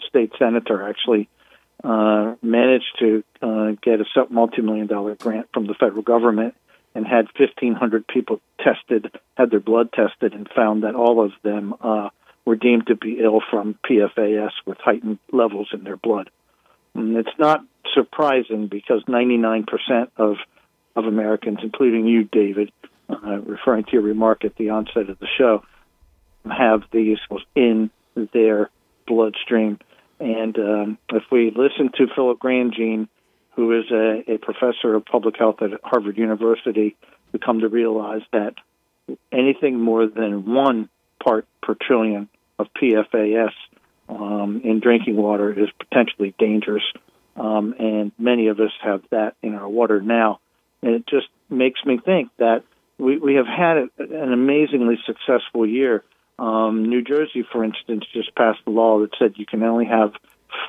state 0.07 0.31
senator, 0.39 0.87
actually 0.87 1.27
uh, 1.83 2.35
managed 2.41 2.97
to 2.99 3.23
uh, 3.41 3.71
get 3.81 3.99
a 4.01 4.05
multi-million 4.29 4.87
dollar 4.87 5.15
grant 5.15 5.47
from 5.53 5.65
the 5.67 5.73
federal 5.73 6.01
government 6.01 6.55
and 6.95 7.05
had 7.05 7.27
1,500 7.37 8.07
people 8.07 8.41
tested, 8.59 9.11
had 9.35 9.51
their 9.51 9.59
blood 9.59 9.91
tested, 9.93 10.33
and 10.33 10.49
found 10.55 10.83
that 10.83 10.95
all 10.95 11.23
of 11.23 11.31
them 11.43 11.75
uh, 11.81 12.09
were 12.49 12.55
deemed 12.55 12.87
to 12.87 12.95
be 12.95 13.19
ill 13.23 13.41
from 13.51 13.77
PFAS 13.87 14.49
with 14.65 14.79
heightened 14.79 15.19
levels 15.31 15.69
in 15.71 15.83
their 15.83 15.97
blood. 15.97 16.31
And 16.95 17.15
it's 17.15 17.37
not 17.37 17.63
surprising 17.93 18.67
because 18.67 19.03
99% 19.07 19.65
of 20.17 20.37
of 20.95 21.05
Americans, 21.05 21.59
including 21.61 22.07
you, 22.07 22.23
David, 22.23 22.71
uh, 23.07 23.37
referring 23.41 23.83
to 23.83 23.91
your 23.93 24.01
remark 24.01 24.43
at 24.43 24.55
the 24.55 24.71
onset 24.71 25.07
of 25.09 25.19
the 25.19 25.27
show, 25.37 25.63
have 26.49 26.81
these 26.91 27.19
in 27.55 27.91
their 28.33 28.71
bloodstream. 29.07 29.77
And 30.19 30.57
um, 30.57 30.97
if 31.13 31.23
we 31.31 31.51
listen 31.55 31.91
to 31.97 32.07
Philip 32.15 32.39
Grandjean, 32.39 33.07
who 33.55 33.79
is 33.79 33.85
a, 33.91 34.23
a 34.33 34.37
professor 34.39 34.95
of 34.95 35.05
public 35.05 35.37
health 35.37 35.61
at 35.61 35.79
Harvard 35.83 36.17
University, 36.17 36.97
we 37.31 37.37
come 37.37 37.59
to 37.59 37.69
realize 37.69 38.23
that 38.33 38.55
anything 39.31 39.79
more 39.79 40.07
than 40.07 40.51
one 40.51 40.89
part 41.23 41.45
per 41.61 41.75
trillion 41.75 42.27
of 42.59 42.67
PFAS 42.73 43.53
um, 44.09 44.61
in 44.63 44.79
drinking 44.79 45.15
water 45.15 45.51
is 45.51 45.69
potentially 45.79 46.35
dangerous. 46.37 46.83
Um, 47.35 47.73
and 47.79 48.11
many 48.19 48.47
of 48.47 48.59
us 48.59 48.71
have 48.83 49.01
that 49.11 49.35
in 49.41 49.55
our 49.55 49.67
water 49.67 50.01
now. 50.01 50.39
And 50.81 50.95
it 50.95 51.07
just 51.07 51.27
makes 51.49 51.83
me 51.85 51.99
think 52.03 52.29
that 52.37 52.63
we, 52.97 53.17
we 53.17 53.35
have 53.35 53.47
had 53.47 53.89
an 53.97 54.33
amazingly 54.33 54.99
successful 55.05 55.65
year. 55.65 56.03
Um, 56.37 56.89
New 56.89 57.01
Jersey, 57.01 57.45
for 57.49 57.63
instance, 57.63 58.05
just 58.13 58.35
passed 58.35 58.59
a 58.67 58.69
law 58.69 58.99
that 58.99 59.11
said 59.17 59.33
you 59.37 59.45
can 59.45 59.63
only 59.63 59.85
have 59.85 60.13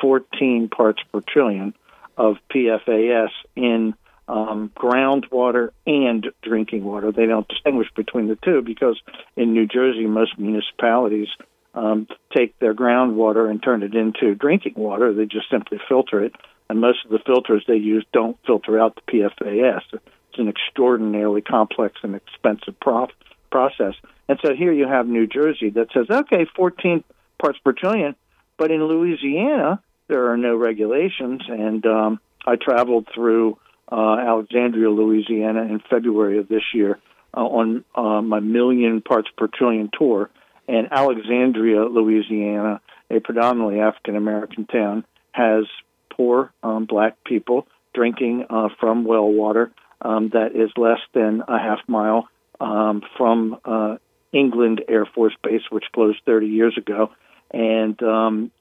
14 0.00 0.68
parts 0.68 1.02
per 1.12 1.20
trillion 1.20 1.74
of 2.16 2.36
PFAS 2.52 3.30
in 3.56 3.94
um, 4.28 4.70
groundwater 4.76 5.70
and 5.86 6.28
drinking 6.42 6.84
water. 6.84 7.10
They 7.10 7.26
don't 7.26 7.48
distinguish 7.48 7.88
between 7.96 8.28
the 8.28 8.36
two 8.36 8.62
because 8.62 9.00
in 9.36 9.52
New 9.52 9.66
Jersey, 9.66 10.06
most 10.06 10.38
municipalities 10.38 11.28
um, 11.74 12.06
take 12.36 12.58
their 12.58 12.74
groundwater 12.74 13.50
and 13.50 13.62
turn 13.62 13.82
it 13.82 13.94
into 13.94 14.34
drinking 14.34 14.74
water. 14.76 15.12
They 15.12 15.26
just 15.26 15.50
simply 15.50 15.78
filter 15.88 16.24
it, 16.24 16.34
and 16.68 16.80
most 16.80 17.04
of 17.04 17.10
the 17.10 17.20
filters 17.24 17.64
they 17.66 17.76
use 17.76 18.04
don't 18.12 18.36
filter 18.46 18.78
out 18.78 18.96
the 18.96 19.12
PFAS. 19.12 19.82
It's 19.92 20.38
an 20.38 20.48
extraordinarily 20.48 21.42
complex 21.42 21.96
and 22.02 22.14
expensive 22.14 22.78
prof- 22.80 23.10
process. 23.50 23.94
And 24.28 24.38
so 24.44 24.54
here 24.54 24.72
you 24.72 24.86
have 24.86 25.06
New 25.06 25.26
Jersey 25.26 25.70
that 25.70 25.88
says, 25.92 26.06
okay, 26.08 26.46
14 26.56 27.02
parts 27.40 27.58
per 27.64 27.72
trillion, 27.72 28.14
but 28.56 28.70
in 28.70 28.84
Louisiana 28.84 29.82
there 30.08 30.30
are 30.30 30.36
no 30.36 30.56
regulations. 30.56 31.42
And 31.48 31.84
um, 31.86 32.20
I 32.46 32.56
traveled 32.56 33.08
through 33.14 33.58
uh, 33.90 34.16
Alexandria, 34.18 34.90
Louisiana, 34.90 35.62
in 35.62 35.80
February 35.90 36.38
of 36.38 36.48
this 36.48 36.62
year 36.74 36.98
uh, 37.34 37.40
on 37.40 37.84
uh, 37.94 38.22
my 38.22 38.40
million 38.40 39.02
parts 39.02 39.28
per 39.36 39.48
trillion 39.48 39.90
tour 39.96 40.30
and 40.70 40.92
Alexandria, 40.92 41.84
Louisiana, 41.84 42.80
a 43.10 43.18
predominantly 43.18 43.80
African 43.80 44.14
American 44.14 44.66
town, 44.66 45.04
has 45.32 45.64
poor 46.10 46.52
um, 46.62 46.84
black 46.84 47.24
people 47.24 47.66
drinking 47.92 48.46
uh, 48.48 48.68
from 48.78 49.04
well 49.04 49.26
water 49.26 49.72
um, 50.00 50.30
that 50.32 50.54
is 50.54 50.70
less 50.76 51.00
than 51.12 51.42
a 51.48 51.58
half 51.58 51.80
mile 51.88 52.28
um, 52.60 53.02
from 53.16 53.58
uh, 53.64 53.96
England 54.32 54.84
Air 54.88 55.06
Force 55.06 55.34
Base, 55.42 55.62
which 55.70 55.84
closed 55.92 56.18
30 56.24 56.46
years 56.46 56.78
ago. 56.78 57.10
And 57.52 58.00
um, 58.04 58.52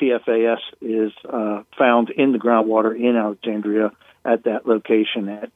PFAS 0.00 0.58
is 0.80 1.12
uh, 1.28 1.64
found 1.76 2.10
in 2.10 2.30
the 2.30 2.38
groundwater 2.38 2.96
in 2.96 3.16
Alexandria 3.16 3.90
at 4.24 4.44
that 4.44 4.66
location 4.66 5.28
at 5.28 5.50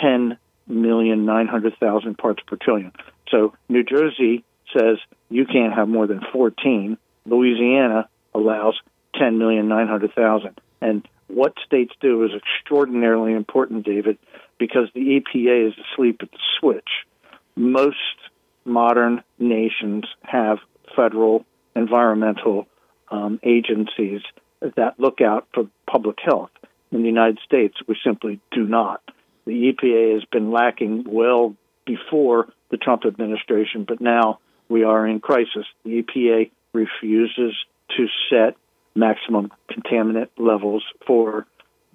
10 0.00 0.38
million 0.68 1.24
nine 1.24 1.46
hundred 1.48 1.74
thousand 1.80 2.16
parts 2.16 2.42
per 2.46 2.56
trillion. 2.56 2.92
So 3.30 3.54
New 3.68 3.82
Jersey 3.82 4.44
says 4.76 4.98
you 5.28 5.46
can't 5.46 5.74
have 5.74 5.88
more 5.88 6.06
than 6.06 6.20
14. 6.32 6.96
Louisiana 7.26 8.08
allows 8.34 8.80
10,900,000. 9.14 10.54
And 10.80 11.06
what 11.28 11.54
states 11.64 11.92
do 12.00 12.24
is 12.24 12.30
extraordinarily 12.34 13.34
important, 13.34 13.84
David, 13.84 14.18
because 14.58 14.88
the 14.94 15.20
EPA 15.20 15.68
is 15.68 15.74
asleep 15.92 16.20
at 16.22 16.30
the 16.30 16.38
switch. 16.58 16.88
Most 17.56 17.96
modern 18.64 19.22
nations 19.38 20.04
have 20.22 20.58
federal 20.96 21.44
environmental 21.74 22.66
um, 23.10 23.40
agencies 23.42 24.20
that 24.60 24.98
look 24.98 25.20
out 25.20 25.48
for 25.54 25.68
public 25.90 26.18
health. 26.22 26.50
In 26.90 27.02
the 27.02 27.08
United 27.08 27.38
States, 27.44 27.76
we 27.86 27.96
simply 28.04 28.40
do 28.50 28.66
not. 28.66 29.02
The 29.44 29.72
EPA 29.72 30.14
has 30.14 30.24
been 30.26 30.50
lacking 30.50 31.04
well 31.06 31.54
before 31.86 32.48
the 32.70 32.76
Trump 32.76 33.04
administration, 33.06 33.84
but 33.86 34.00
now 34.00 34.40
we 34.68 34.84
are 34.84 35.06
in 35.06 35.20
crisis. 35.20 35.66
The 35.84 36.02
EPA 36.02 36.50
refuses 36.72 37.54
to 37.96 38.06
set 38.30 38.56
maximum 38.94 39.50
contaminant 39.70 40.28
levels 40.36 40.84
for 41.06 41.46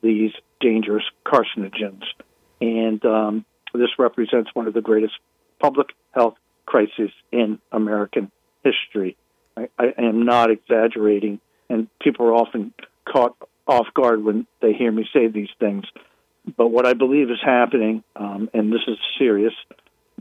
these 0.01 0.31
dangerous 0.59 1.03
carcinogens. 1.25 2.03
And 2.61 3.03
um, 3.05 3.45
this 3.73 3.89
represents 3.99 4.49
one 4.53 4.67
of 4.67 4.73
the 4.73 4.81
greatest 4.81 5.13
public 5.59 5.87
health 6.11 6.35
crises 6.65 7.11
in 7.31 7.59
American 7.71 8.31
history. 8.63 9.17
I, 9.57 9.69
I 9.77 9.93
am 9.97 10.25
not 10.25 10.49
exaggerating, 10.49 11.39
and 11.69 11.87
people 11.99 12.25
are 12.27 12.33
often 12.33 12.73
caught 13.05 13.35
off 13.67 13.87
guard 13.93 14.23
when 14.23 14.47
they 14.61 14.73
hear 14.73 14.91
me 14.91 15.07
say 15.13 15.27
these 15.27 15.49
things. 15.59 15.85
But 16.57 16.67
what 16.67 16.85
I 16.85 16.93
believe 16.93 17.29
is 17.29 17.39
happening, 17.43 18.03
um, 18.15 18.49
and 18.53 18.71
this 18.71 18.81
is 18.87 18.97
serious, 19.17 19.53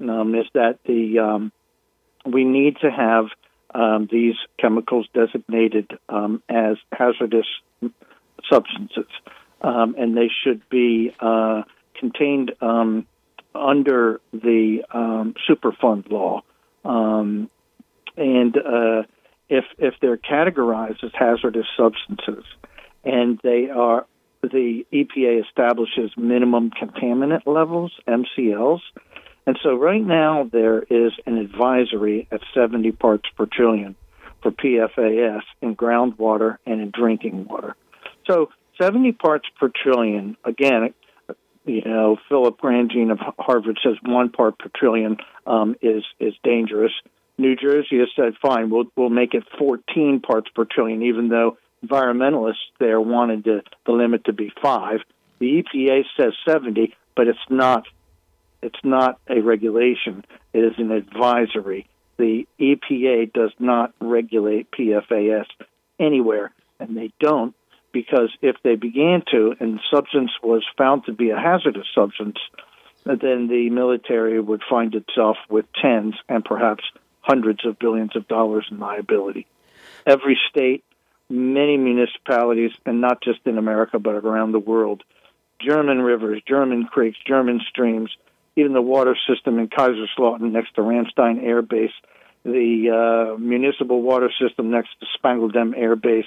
um, 0.00 0.34
is 0.34 0.46
that 0.54 0.78
the 0.86 1.18
um, 1.18 1.52
we 2.24 2.44
need 2.44 2.76
to 2.82 2.90
have 2.90 3.26
um, 3.74 4.08
these 4.10 4.34
chemicals 4.58 5.06
designated 5.14 5.98
um, 6.08 6.42
as 6.48 6.76
hazardous 6.92 7.46
substances, 8.50 9.10
um, 9.62 9.94
and 9.98 10.16
they 10.16 10.30
should 10.42 10.68
be 10.68 11.14
uh, 11.20 11.62
contained 11.98 12.52
um, 12.60 13.06
under 13.54 14.20
the 14.32 14.84
um, 14.92 15.34
Superfund 15.48 16.10
law. 16.10 16.42
And 18.16 18.56
uh, 18.56 19.02
if 19.48 19.64
if 19.78 19.94
they're 20.00 20.16
categorized 20.16 21.02
as 21.04 21.10
hazardous 21.14 21.66
substances, 21.76 22.44
and 23.04 23.40
they 23.42 23.68
are 23.70 24.06
the 24.42 24.84
EPA 24.92 25.44
establishes 25.46 26.10
minimum 26.16 26.70
contaminant 26.70 27.46
levels 27.46 27.92
(MCLs), 28.08 28.80
and 29.46 29.58
so 29.62 29.74
right 29.74 30.04
now 30.04 30.48
there 30.50 30.82
is 30.82 31.12
an 31.26 31.38
advisory 31.38 32.28
at 32.30 32.40
70 32.54 32.92
parts 32.92 33.28
per 33.36 33.46
trillion 33.46 33.96
for 34.42 34.50
PFAS 34.50 35.42
in 35.60 35.76
groundwater 35.76 36.58
and 36.66 36.80
in 36.80 36.90
drinking 36.90 37.46
water. 37.48 37.76
So 38.26 38.50
70 38.80 39.12
parts 39.12 39.46
per 39.58 39.70
trillion, 39.70 40.36
again, 40.44 40.94
you 41.64 41.82
know, 41.84 42.16
Philip 42.28 42.60
Grandjean 42.60 43.12
of 43.12 43.18
Harvard 43.38 43.78
says 43.84 43.94
one 44.04 44.30
part 44.30 44.58
per 44.58 44.70
trillion 44.74 45.18
um, 45.46 45.76
is 45.80 46.04
is 46.18 46.34
dangerous. 46.42 46.92
New 47.38 47.56
Jersey 47.56 47.98
has 47.98 48.08
said, 48.16 48.34
fine, 48.42 48.70
we'll 48.70 48.86
we'll 48.96 49.10
make 49.10 49.34
it 49.34 49.44
14 49.58 50.20
parts 50.20 50.48
per 50.54 50.64
trillion, 50.64 51.02
even 51.02 51.28
though 51.28 51.56
environmentalists 51.84 52.70
there 52.78 53.00
wanted 53.00 53.44
to, 53.44 53.62
the 53.86 53.92
limit 53.92 54.24
to 54.24 54.32
be 54.32 54.52
five. 54.62 55.00
The 55.38 55.62
EPA 55.62 56.04
says 56.16 56.32
70, 56.46 56.94
but 57.16 57.26
it's 57.26 57.38
not 57.50 57.84
it's 58.62 58.78
not 58.84 59.18
a 59.28 59.40
regulation, 59.40 60.24
it 60.52 60.60
is 60.60 60.74
an 60.78 60.90
advisory. 60.90 61.88
The 62.18 62.46
EPA 62.60 63.32
does 63.32 63.52
not 63.58 63.92
regulate 64.00 64.70
PFAS 64.70 65.46
anywhere, 65.98 66.52
and 66.78 66.96
they 66.96 67.12
don't 67.20 67.54
because 67.92 68.30
if 68.40 68.56
they 68.62 68.76
began 68.76 69.22
to 69.30 69.54
and 69.60 69.74
the 69.74 69.80
substance 69.94 70.30
was 70.42 70.64
found 70.78 71.04
to 71.04 71.12
be 71.12 71.30
a 71.30 71.38
hazardous 71.38 71.86
substance, 71.94 72.38
then 73.04 73.48
the 73.48 73.68
military 73.70 74.40
would 74.40 74.62
find 74.68 74.94
itself 74.94 75.36
with 75.50 75.66
tens 75.80 76.14
and 76.28 76.44
perhaps 76.44 76.84
hundreds 77.20 77.66
of 77.66 77.78
billions 77.78 78.16
of 78.16 78.26
dollars 78.28 78.66
in 78.70 78.78
liability. 78.78 79.46
Every 80.06 80.38
state 80.48 80.84
many 81.32 81.76
municipalities, 81.76 82.72
and 82.84 83.00
not 83.00 83.22
just 83.22 83.40
in 83.46 83.58
America, 83.58 83.98
but 83.98 84.14
around 84.14 84.52
the 84.52 84.58
world. 84.58 85.02
German 85.60 86.02
rivers, 86.02 86.42
German 86.46 86.84
creeks, 86.84 87.18
German 87.26 87.60
streams, 87.68 88.14
even 88.56 88.72
the 88.72 88.82
water 88.82 89.16
system 89.28 89.58
in 89.58 89.68
Kaiserslautern 89.68 90.52
next 90.52 90.74
to 90.74 90.82
Ramstein 90.82 91.42
Air 91.42 91.62
Base, 91.62 91.92
the 92.44 93.34
uh, 93.34 93.38
municipal 93.38 94.02
water 94.02 94.30
system 94.40 94.70
next 94.70 94.90
to 95.00 95.06
Spangdahlem 95.18 95.76
Air 95.76 95.96
Base, 95.96 96.26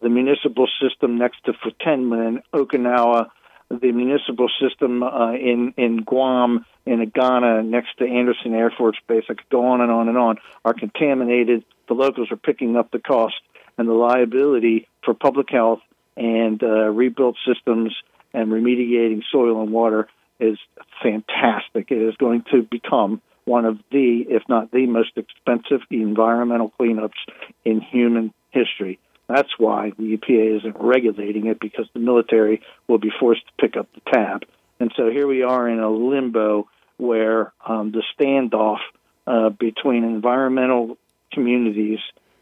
the 0.00 0.08
municipal 0.08 0.68
system 0.80 1.18
next 1.18 1.44
to 1.44 1.52
Futenma 1.52 2.28
in 2.28 2.42
Okinawa, 2.54 3.30
the 3.70 3.92
municipal 3.92 4.48
system 4.60 5.02
uh, 5.02 5.32
in 5.32 5.74
in 5.76 5.98
Guam, 6.04 6.64
in 6.86 7.10
Ghana, 7.14 7.64
next 7.64 7.98
to 7.98 8.06
Andersen 8.06 8.54
Air 8.54 8.72
Force 8.76 8.96
Base. 9.06 9.24
I 9.28 9.34
could 9.34 9.48
go 9.50 9.66
on 9.66 9.80
and 9.80 9.90
on 9.90 10.08
and 10.08 10.16
on. 10.16 10.36
Are 10.64 10.72
contaminated. 10.72 11.64
The 11.88 11.94
locals 11.94 12.30
are 12.30 12.36
picking 12.36 12.76
up 12.76 12.90
the 12.90 12.98
cost 12.98 13.34
and 13.76 13.88
the 13.88 13.92
liability 13.92 14.88
for 15.04 15.12
public 15.12 15.50
health 15.50 15.80
and 16.16 16.62
uh, 16.62 16.88
rebuilt 16.88 17.36
systems 17.46 17.94
and 18.32 18.50
remediating 18.50 19.22
soil 19.30 19.62
and 19.62 19.72
water 19.72 20.08
is 20.40 20.58
fantastic. 21.02 21.90
It 21.90 22.02
is 22.02 22.16
going 22.16 22.44
to 22.52 22.62
become 22.62 23.20
one 23.44 23.64
of 23.64 23.78
the, 23.90 24.26
if 24.28 24.42
not 24.48 24.70
the 24.70 24.86
most 24.86 25.12
expensive 25.16 25.80
environmental 25.90 26.72
cleanups 26.78 27.18
in 27.64 27.80
human 27.80 28.32
history. 28.50 28.98
That's 29.28 29.58
why 29.58 29.92
the 29.98 30.16
EPA 30.16 30.58
isn't 30.58 30.76
regulating 30.78 31.46
it 31.46 31.60
because 31.60 31.86
the 31.92 32.00
military 32.00 32.62
will 32.86 32.98
be 32.98 33.10
forced 33.18 33.46
to 33.46 33.52
pick 33.58 33.76
up 33.76 33.88
the 33.94 34.00
tab. 34.10 34.44
And 34.80 34.92
so 34.96 35.10
here 35.10 35.26
we 35.26 35.42
are 35.42 35.68
in 35.68 35.80
a 35.80 35.90
limbo 35.90 36.68
where 36.96 37.52
um, 37.66 37.92
the 37.92 38.02
standoff 38.18 38.78
uh, 39.26 39.50
between 39.50 40.04
environmental 40.04 40.96
communities 41.32 41.98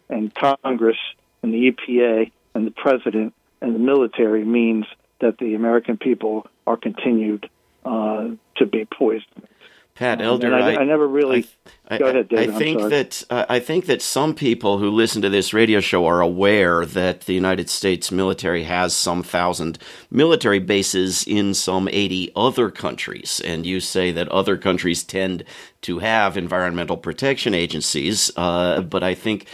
and 0.08 0.32
Congress 0.34 0.98
and 1.42 1.52
the 1.52 1.72
EPA 1.72 2.30
and 2.54 2.66
the 2.66 2.70
president 2.70 3.34
and 3.60 3.74
the 3.74 3.80
military 3.80 4.44
means 4.44 4.86
that 5.20 5.38
the 5.38 5.54
American 5.54 5.96
people 5.96 6.46
are 6.66 6.76
continued 6.76 7.48
uh, 7.86 8.28
to 8.56 8.66
be 8.66 8.86
poisoned. 8.98 9.48
Pat 9.96 10.20
Elder, 10.20 10.54
I, 10.54 10.76
I, 10.76 10.84
never 10.84 11.08
really. 11.08 11.46
I, 11.88 11.96
go 11.96 12.08
ahead, 12.08 12.28
David. 12.28 12.54
I 12.54 12.58
think 12.58 12.80
that 12.90 13.24
uh, 13.30 13.46
I 13.48 13.60
think 13.60 13.86
that 13.86 14.02
some 14.02 14.34
people 14.34 14.76
who 14.76 14.90
listen 14.90 15.22
to 15.22 15.30
this 15.30 15.54
radio 15.54 15.80
show 15.80 16.04
are 16.04 16.20
aware 16.20 16.84
that 16.84 17.22
the 17.22 17.32
United 17.32 17.70
States 17.70 18.12
military 18.12 18.64
has 18.64 18.94
some 18.94 19.22
thousand 19.22 19.78
military 20.10 20.58
bases 20.58 21.24
in 21.26 21.54
some 21.54 21.88
eighty 21.88 22.30
other 22.36 22.70
countries, 22.70 23.40
and 23.42 23.64
you 23.64 23.80
say 23.80 24.12
that 24.12 24.28
other 24.28 24.58
countries 24.58 25.02
tend 25.02 25.44
to 25.80 26.00
have 26.00 26.36
environmental 26.36 26.98
protection 26.98 27.54
agencies, 27.54 28.30
uh, 28.36 28.82
but 28.82 29.02
I 29.02 29.14
think 29.14 29.46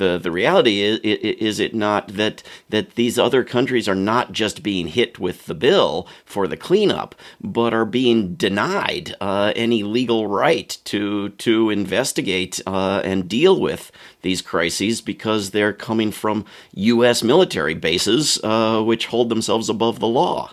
the 0.00 0.18
the 0.18 0.32
reality 0.32 0.80
is 0.80 0.98
is 1.02 1.60
it 1.60 1.74
not 1.74 2.08
that 2.08 2.42
that 2.70 2.96
these 2.96 3.18
other 3.18 3.44
countries 3.44 3.88
are 3.88 3.94
not 3.94 4.32
just 4.32 4.64
being 4.64 4.88
hit 4.88 5.20
with 5.20 5.46
the 5.46 5.54
bill 5.54 6.08
for 6.24 6.48
the 6.48 6.56
cleanup, 6.56 7.14
but 7.40 7.72
are 7.72 7.84
being 7.84 8.34
denied 8.34 9.14
uh, 9.20 9.52
any 9.54 9.84
legal 9.84 10.26
right 10.26 10.76
to 10.86 11.28
to 11.28 11.70
investigate 11.70 12.60
uh, 12.66 13.02
and 13.04 13.28
deal 13.28 13.60
with 13.60 13.92
these 14.22 14.42
crises 14.42 15.00
because 15.00 15.50
they're 15.50 15.72
coming 15.72 16.10
from 16.10 16.44
U.S. 16.72 17.22
military 17.22 17.74
bases, 17.74 18.40
uh, 18.42 18.82
which 18.82 19.06
hold 19.06 19.28
themselves 19.28 19.68
above 19.68 20.00
the 20.00 20.08
law. 20.08 20.52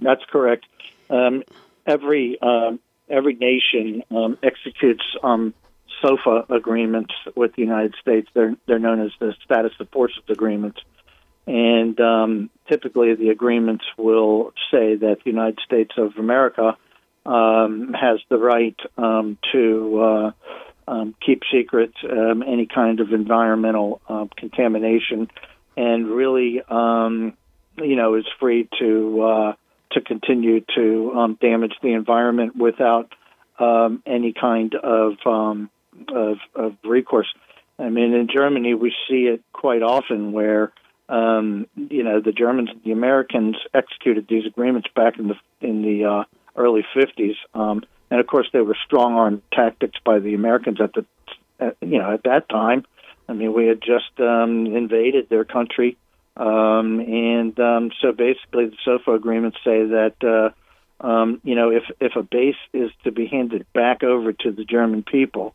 That's 0.00 0.24
correct. 0.30 0.66
Um, 1.08 1.44
every 1.86 2.36
uh, 2.42 2.72
every 3.08 3.34
nation 3.34 4.02
um, 4.10 4.38
executes 4.42 5.04
um, 5.22 5.54
SOFA 6.02 6.46
agreements 6.50 7.14
with 7.34 7.54
the 7.54 7.62
United 7.62 7.94
States. 8.00 8.28
They're 8.34 8.54
they're 8.66 8.78
known 8.78 9.00
as 9.00 9.12
the 9.20 9.34
status 9.44 9.72
of 9.80 9.88
forces 9.90 10.22
agreements, 10.28 10.80
and 11.46 11.98
um, 12.00 12.50
typically 12.68 13.14
the 13.14 13.30
agreements 13.30 13.84
will 13.96 14.52
say 14.70 14.96
that 14.96 15.18
the 15.24 15.30
United 15.30 15.58
States 15.64 15.92
of 15.96 16.16
America 16.18 16.76
um, 17.24 17.94
has 17.98 18.20
the 18.28 18.38
right 18.38 18.76
um, 18.98 19.38
to 19.52 20.00
uh, 20.00 20.30
um, 20.90 21.14
keep 21.24 21.42
secret 21.52 21.92
um, 22.10 22.42
any 22.42 22.66
kind 22.66 23.00
of 23.00 23.12
environmental 23.12 24.00
uh, 24.08 24.26
contamination, 24.36 25.30
and 25.76 26.08
really, 26.08 26.60
you 27.78 27.96
know, 27.96 28.14
is 28.16 28.26
free 28.40 28.68
to 28.78 29.22
uh, 29.22 29.52
to 29.92 30.00
continue 30.00 30.64
to 30.74 31.36
damage 31.40 31.74
the 31.82 31.92
environment 31.92 32.56
without 32.56 33.12
um, 33.58 34.02
any 34.06 34.32
kind 34.32 34.74
of 34.74 35.14
um, 35.26 35.70
of, 36.08 36.38
of 36.54 36.76
recourse. 36.84 37.32
I 37.78 37.88
mean, 37.88 38.14
in 38.14 38.28
Germany, 38.32 38.74
we 38.74 38.94
see 39.08 39.24
it 39.24 39.42
quite 39.52 39.82
often 39.82 40.32
where 40.32 40.72
um, 41.08 41.66
you 41.76 42.02
know 42.02 42.20
the 42.20 42.32
Germans 42.32 42.70
and 42.70 42.82
the 42.84 42.92
Americans 42.92 43.56
executed 43.74 44.26
these 44.28 44.46
agreements 44.46 44.88
back 44.94 45.18
in 45.18 45.28
the 45.28 45.34
in 45.60 45.82
the 45.82 46.04
uh, 46.04 46.24
early 46.56 46.84
50s, 46.94 47.36
um, 47.54 47.82
and 48.10 48.20
of 48.20 48.26
course 48.26 48.48
there 48.52 48.64
were 48.64 48.76
strong 48.86 49.14
arm 49.14 49.42
tactics 49.52 49.98
by 50.04 50.20
the 50.20 50.34
Americans 50.34 50.80
at 50.80 50.92
the 50.94 51.04
at, 51.58 51.76
you 51.80 51.98
know 51.98 52.12
at 52.12 52.22
that 52.24 52.48
time. 52.48 52.84
I 53.28 53.34
mean, 53.34 53.52
we 53.52 53.66
had 53.66 53.80
just 53.80 54.18
um, 54.20 54.66
invaded 54.66 55.28
their 55.28 55.44
country, 55.44 55.96
um, 56.36 57.00
and 57.00 57.58
um, 57.60 57.90
so 58.00 58.12
basically 58.12 58.66
the 58.66 58.76
SOFA 58.84 59.14
agreements 59.14 59.58
say 59.64 59.84
that. 59.86 60.14
Uh, 60.22 60.54
um, 61.04 61.40
you 61.42 61.56
know, 61.56 61.70
if 61.70 61.82
if 62.00 62.14
a 62.14 62.22
base 62.22 62.54
is 62.72 62.92
to 63.02 63.10
be 63.10 63.26
handed 63.26 63.66
back 63.72 64.04
over 64.04 64.32
to 64.32 64.52
the 64.52 64.64
German 64.64 65.02
people, 65.02 65.52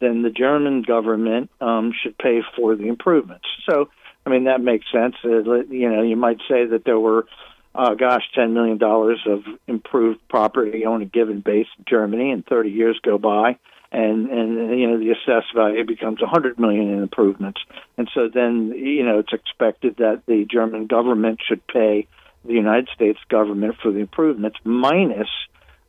then 0.00 0.22
the 0.22 0.30
German 0.30 0.82
government 0.82 1.50
um, 1.60 1.92
should 2.02 2.18
pay 2.18 2.40
for 2.56 2.76
the 2.76 2.88
improvements. 2.88 3.46
So, 3.68 3.88
I 4.24 4.30
mean, 4.30 4.44
that 4.44 4.60
makes 4.60 4.86
sense. 4.92 5.14
Uh, 5.24 5.64
you 5.68 5.90
know, 5.90 6.02
you 6.02 6.16
might 6.16 6.38
say 6.48 6.66
that 6.66 6.82
there 6.84 6.98
were, 6.98 7.26
uh, 7.74 7.94
gosh, 7.94 8.22
$10 8.36 8.52
million 8.52 8.82
of 8.82 9.44
improved 9.66 10.20
property 10.28 10.84
on 10.84 11.02
a 11.02 11.06
given 11.06 11.40
base 11.40 11.68
in 11.78 11.84
Germany, 11.88 12.30
and 12.30 12.44
30 12.46 12.70
years 12.70 12.98
go 13.02 13.18
by. 13.18 13.58
And 13.92 14.28
and 14.30 14.78
you 14.80 14.88
know 14.88 14.98
the 14.98 15.12
assessed 15.12 15.54
value 15.54 15.84
becomes 15.86 16.20
100 16.20 16.58
million 16.58 16.90
in 16.90 17.02
improvements, 17.02 17.60
and 17.96 18.10
so 18.12 18.28
then 18.28 18.72
you 18.76 19.04
know 19.04 19.20
it's 19.20 19.32
expected 19.32 19.98
that 19.98 20.22
the 20.26 20.44
German 20.44 20.88
government 20.88 21.38
should 21.46 21.64
pay 21.68 22.08
the 22.44 22.52
United 22.52 22.88
States 22.94 23.20
government 23.28 23.76
for 23.80 23.92
the 23.92 24.00
improvements 24.00 24.58
minus 24.64 25.28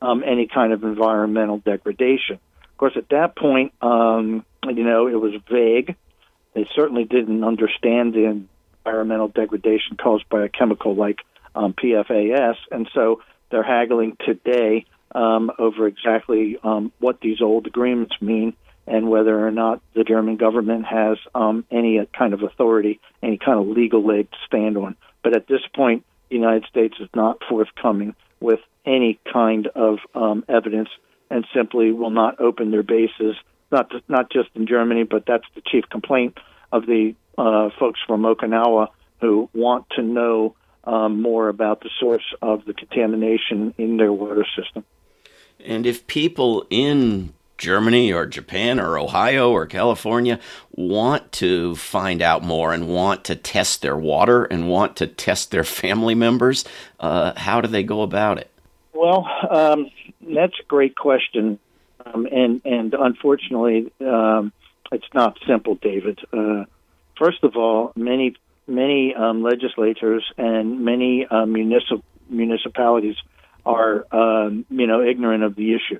um, 0.01 0.23
any 0.23 0.47
kind 0.47 0.73
of 0.73 0.83
environmental 0.83 1.57
degradation. 1.57 2.39
Of 2.77 2.79
course, 2.79 2.93
at 2.95 3.09
that 3.09 3.35
point, 3.35 3.73
um, 3.81 4.45
you 4.63 4.83
know, 4.83 5.07
it 5.07 5.19
was 5.19 5.33
vague. 5.49 5.95
They 6.53 6.69
certainly 6.75 7.05
didn't 7.05 7.43
understand 7.43 8.13
the 8.13 8.45
environmental 8.85 9.29
degradation 9.29 9.97
caused 9.97 10.29
by 10.29 10.45
a 10.45 10.47
chemical 10.47 10.93
like 10.93 11.21
um, 11.55 11.73
PFAS, 11.73 12.53
and 12.69 12.87
so 12.93 13.23
they're 13.49 13.63
haggling 13.63 14.15
today 14.23 14.85
um, 15.15 15.49
over 15.57 15.87
exactly 15.87 16.59
um, 16.63 16.91
what 16.99 17.19
these 17.19 17.41
old 17.41 17.65
agreements 17.65 18.13
mean 18.21 18.53
and 18.85 19.09
whether 19.09 19.47
or 19.47 19.49
not 19.49 19.81
the 19.95 20.03
German 20.03 20.37
government 20.37 20.85
has 20.85 21.17
um, 21.33 21.65
any 21.71 22.05
kind 22.15 22.35
of 22.35 22.43
authority, 22.43 22.99
any 23.23 23.39
kind 23.39 23.59
of 23.59 23.75
legal 23.75 24.05
leg 24.05 24.29
to 24.29 24.37
stand 24.45 24.77
on. 24.77 24.95
But 25.23 25.35
at 25.35 25.47
this 25.47 25.61
point, 25.75 26.05
the 26.29 26.35
United 26.35 26.65
States 26.69 26.93
is 26.99 27.09
not 27.15 27.41
forthcoming 27.49 28.13
with 28.39 28.59
any 28.85 29.19
kind 29.33 29.65
of 29.65 29.97
um, 30.13 30.45
evidence 30.47 30.89
and 31.29 31.45
simply 31.53 31.91
will 31.91 32.09
not 32.09 32.39
open 32.39 32.71
their 32.71 32.83
bases, 32.83 33.35
not 33.71 33.89
to, 33.91 34.01
not 34.07 34.31
just 34.31 34.49
in 34.55 34.67
Germany, 34.67 35.03
but 35.03 35.25
that's 35.25 35.45
the 35.55 35.61
chief 35.61 35.85
complaint 35.89 36.37
of 36.71 36.85
the 36.85 37.15
uh, 37.37 37.69
folks 37.79 37.99
from 38.05 38.23
Okinawa 38.23 38.87
who 39.21 39.49
want 39.53 39.85
to 39.95 40.01
know 40.01 40.55
um, 40.83 41.21
more 41.21 41.49
about 41.49 41.81
the 41.81 41.89
source 41.99 42.33
of 42.41 42.65
the 42.65 42.73
contamination 42.73 43.73
in 43.77 43.97
their 43.97 44.13
water 44.13 44.45
system. 44.55 44.83
And 45.59 45.85
if 45.85 46.07
people 46.07 46.65
in 46.69 47.33
Germany 47.57 48.13
or 48.13 48.25
Japan 48.25 48.79
or 48.79 48.97
Ohio 48.97 49.51
or 49.51 49.65
California 49.65 50.39
want 50.71 51.31
to 51.33 51.75
find 51.75 52.21
out 52.21 52.43
more 52.43 52.71
and 52.73 52.87
want 52.87 53.25
to 53.25 53.35
test 53.35 53.81
their 53.81 53.97
water 53.97 54.45
and 54.45 54.69
want 54.69 54.95
to 54.97 55.07
test 55.07 55.51
their 55.51 55.63
family 55.63 56.15
members, 56.15 56.63
uh, 56.99 57.33
how 57.35 57.59
do 57.59 57.67
they 57.67 57.83
go 57.83 58.01
about 58.01 58.37
it? 58.37 58.51
Well, 58.93 59.27
um, 59.49 59.89
that's 60.33 60.59
a 60.59 60.63
great 60.67 60.95
question, 60.95 61.59
um, 62.05 62.27
and 62.31 62.61
and 62.65 62.93
unfortunately, 62.93 63.91
um, 64.01 64.51
it's 64.91 65.07
not 65.13 65.37
simple, 65.47 65.75
David. 65.75 66.19
Uh, 66.31 66.65
first 67.17 67.43
of 67.43 67.55
all, 67.55 67.93
many 67.95 68.35
many 68.67 69.15
um, 69.15 69.43
legislators 69.43 70.25
and 70.37 70.83
many 70.83 71.25
uh, 71.25 71.45
municip- 71.45 72.03
municipalities 72.29 73.15
are 73.65 74.05
um, 74.11 74.65
you 74.69 74.87
know 74.87 75.03
ignorant 75.03 75.43
of 75.43 75.55
the 75.55 75.73
issue, 75.73 75.99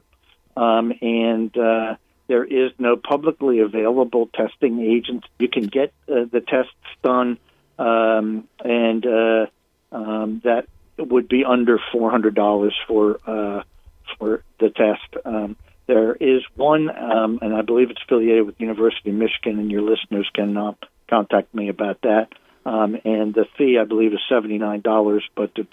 um, 0.56 0.94
and 1.02 1.58
uh, 1.58 1.96
there 2.28 2.44
is 2.44 2.72
no 2.78 2.96
publicly 2.96 3.60
available 3.60 4.30
testing 4.34 4.80
agent. 4.82 5.26
You 5.40 5.48
can 5.48 5.68
get 5.68 5.94
uh, 6.10 6.26
the 6.32 6.42
tests 6.42 6.72
done, 7.04 7.38
um, 7.80 8.48
and 8.64 9.06
uh, 9.06 9.46
that 9.92 10.66
would 10.98 11.28
be 11.28 11.46
under 11.46 11.80
four 11.92 12.10
hundred 12.10 12.36
dollars 12.36 12.76
for 12.88 13.20
uh, 13.26 13.64
for 14.18 14.44
the 14.60 14.70
test. 14.70 15.26
Um, 15.26 15.56
there 15.88 16.14
is 16.16 16.42
one, 16.56 16.90
um, 16.90 17.40
and 17.42 17.54
I 17.54 17.62
believe 17.62 17.90
it's 17.92 18.02
affiliated 18.04 18.46
with 18.46 18.60
University 18.60 19.10
of 19.10 19.16
Michigan, 19.16 19.60
and 19.60 19.72
your 19.72 19.82
listeners 19.82 20.30
can 20.34 20.58
uh, 20.58 20.74
contact 21.10 21.54
me 21.54 21.70
about 21.70 22.02
that. 22.02 22.28
um, 22.68 22.98
and 23.06 23.34
the 23.34 23.46
fee 23.58 23.78
I 23.82 23.86
believe 23.86 24.12
is 24.14 24.20
seventy 24.28 24.58
nine 24.58 24.82
dollars. 24.82 25.24
But 25.36 25.56
the, 25.56 25.66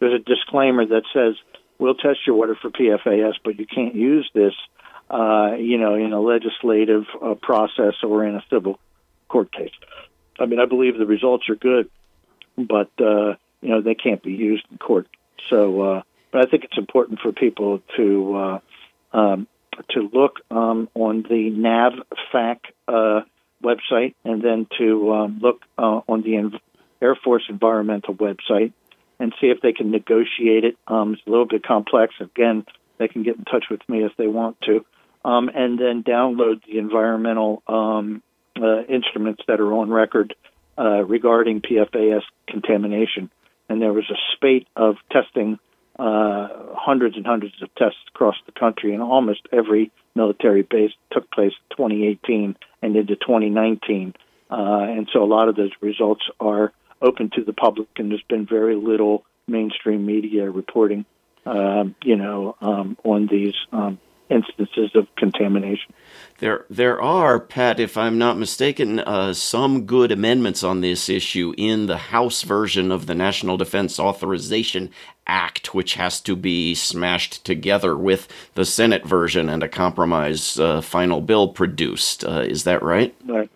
there's 0.00 0.20
a 0.20 0.24
disclaimer 0.24 0.86
that 0.86 1.02
says 1.12 1.34
we'll 1.78 1.94
test 1.94 2.20
your 2.26 2.36
water 2.36 2.56
for 2.60 2.70
PFAS, 2.70 3.34
but 3.44 3.58
you 3.58 3.66
can't 3.66 3.94
use 3.94 4.28
this, 4.34 4.54
uh, 5.10 5.52
you 5.58 5.76
know, 5.76 5.94
in 5.94 6.12
a 6.12 6.20
legislative 6.20 7.04
uh, 7.22 7.34
process 7.34 7.94
or 8.02 8.24
in 8.24 8.34
a 8.34 8.42
civil 8.50 8.80
court 9.28 9.52
case. 9.52 9.74
I 10.40 10.46
mean, 10.46 10.58
I 10.58 10.64
believe 10.64 10.96
the 10.96 11.04
results 11.06 11.48
are 11.50 11.54
good, 11.54 11.90
but 12.56 12.90
uh, 12.98 13.34
you 13.60 13.68
know 13.68 13.82
they 13.82 13.94
can't 13.94 14.22
be 14.22 14.32
used 14.32 14.64
in 14.70 14.78
court. 14.78 15.06
So, 15.50 15.82
uh, 15.82 16.02
but 16.32 16.46
I 16.46 16.50
think 16.50 16.64
it's 16.64 16.78
important 16.78 17.20
for 17.20 17.32
people 17.32 17.80
to 17.96 18.36
uh, 18.36 19.16
um, 19.16 19.46
to 19.90 20.10
look 20.12 20.40
um, 20.50 20.88
on 20.94 21.22
the 21.22 21.50
NAVFAC 21.50 22.58
uh, 22.88 23.20
website 23.62 24.14
and 24.24 24.42
then 24.42 24.66
to 24.78 25.12
um, 25.12 25.38
look 25.40 25.62
uh, 25.76 26.00
on 26.08 26.22
the 26.22 26.58
Air 27.00 27.16
Force 27.22 27.44
environmental 27.48 28.14
website 28.14 28.72
and 29.20 29.32
see 29.40 29.48
if 29.48 29.60
they 29.60 29.72
can 29.72 29.90
negotiate 29.90 30.64
it. 30.64 30.76
Um, 30.86 31.14
it's 31.14 31.22
a 31.26 31.30
little 31.30 31.46
bit 31.46 31.62
complex. 31.64 32.14
Again, 32.20 32.64
they 32.98 33.08
can 33.08 33.22
get 33.22 33.36
in 33.36 33.44
touch 33.44 33.64
with 33.70 33.80
me 33.88 34.04
if 34.04 34.12
they 34.16 34.26
want 34.26 34.60
to, 34.62 34.84
um, 35.24 35.48
and 35.52 35.78
then 35.78 36.02
download 36.02 36.64
the 36.66 36.78
environmental 36.78 37.62
um, 37.66 38.22
uh, 38.60 38.82
instruments 38.82 39.42
that 39.48 39.60
are 39.60 39.72
on 39.72 39.90
record 39.90 40.34
uh, 40.76 41.04
regarding 41.04 41.60
PFAS 41.60 42.22
contamination. 42.48 43.30
And 43.68 43.82
there 43.82 43.92
was 43.92 44.08
a 44.10 44.18
spate 44.34 44.66
of 44.76 44.96
testing, 45.10 45.58
uh, 45.98 46.48
hundreds 46.74 47.16
and 47.16 47.26
hundreds 47.26 47.60
of 47.62 47.74
tests 47.74 47.98
across 48.14 48.36
the 48.46 48.52
country, 48.52 48.94
and 48.94 49.02
almost 49.02 49.40
every 49.52 49.90
military 50.14 50.62
base 50.62 50.92
took 51.12 51.30
place 51.30 51.52
in 51.70 51.76
2018 51.76 52.56
and 52.82 52.96
into 52.96 53.16
2019. 53.16 54.14
Uh, 54.50 54.54
and 54.54 55.08
so 55.12 55.22
a 55.22 55.26
lot 55.26 55.48
of 55.48 55.56
those 55.56 55.72
results 55.80 56.22
are 56.40 56.72
open 57.02 57.30
to 57.30 57.44
the 57.44 57.52
public, 57.52 57.88
and 57.96 58.10
there's 58.10 58.22
been 58.28 58.46
very 58.46 58.76
little 58.76 59.24
mainstream 59.46 60.04
media 60.06 60.50
reporting, 60.50 61.04
um, 61.46 61.94
you 62.02 62.16
know, 62.16 62.56
um, 62.60 62.96
on 63.04 63.26
these 63.26 63.54
um, 63.72 63.98
instances 64.30 64.90
of 64.94 65.06
contamination. 65.16 65.92
There, 66.38 66.66
there 66.68 67.00
are, 67.00 67.40
Pat, 67.40 67.80
if 67.80 67.96
I'm 67.96 68.18
not 68.18 68.38
mistaken, 68.38 69.00
uh, 69.00 69.32
some 69.32 69.86
good 69.86 70.12
amendments 70.12 70.62
on 70.62 70.80
this 70.80 71.08
issue 71.08 71.54
in 71.56 71.86
the 71.86 71.96
House 71.96 72.42
version 72.42 72.92
of 72.92 73.06
the 73.06 73.14
National 73.14 73.56
Defense 73.56 73.98
Authorization 73.98 74.90
Act, 75.28 75.74
which 75.74 75.94
has 75.94 76.20
to 76.22 76.34
be 76.34 76.74
smashed 76.74 77.44
together 77.44 77.96
with 77.96 78.28
the 78.54 78.64
Senate 78.64 79.04
version 79.04 79.48
and 79.48 79.62
a 79.62 79.68
compromise 79.68 80.58
uh, 80.58 80.80
final 80.80 81.20
bill 81.20 81.48
produced. 81.48 82.24
Uh, 82.24 82.40
is 82.40 82.64
that 82.64 82.82
right? 82.82 83.14
Right. 83.26 83.50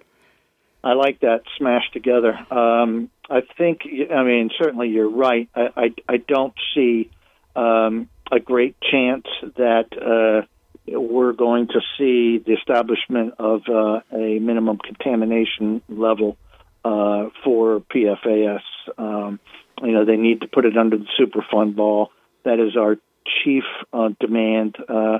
I 0.85 0.95
like 0.95 1.21
that 1.21 1.43
smashed 1.57 1.93
together. 1.93 2.35
Um, 2.53 3.11
I 3.31 3.41
think, 3.57 3.83
I 3.85 4.23
mean, 4.25 4.51
certainly 4.59 4.89
you're 4.89 5.11
right. 5.11 5.49
I, 5.55 5.69
I, 5.77 5.95
I 6.09 6.17
don't 6.17 6.55
see 6.75 7.11
um, 7.55 8.09
a 8.31 8.41
great 8.41 8.77
chance 8.81 9.27
that 9.57 9.87
uh, 9.97 10.47
we're 10.87 11.33
going 11.33 11.69
to 11.69 11.81
see 11.97 12.39
the 12.45 12.55
establishment 12.55 13.35
of 13.39 13.63
uh, 13.69 14.01
a 14.13 14.39
minimum 14.41 14.79
contamination 14.79 15.83
level 15.89 16.37
uh, 16.85 17.27
for 17.45 17.81
PFAS. 17.81 18.63
Um, 18.99 19.39
you 19.83 19.93
know, 19.93 20.05
they 20.05 20.17
need 20.17 20.43
to 20.43 20.49
put 20.49 20.65
it 20.65 20.77
under 20.77 20.97
the 20.97 21.07
Superfund 21.19 21.77
law. 21.77 22.09
That 22.45 22.59
is 22.59 22.77
our 22.77 22.97
chief 23.45 23.65
uh, 23.93 24.11
demand. 24.21 24.77
Uh, 24.89 25.19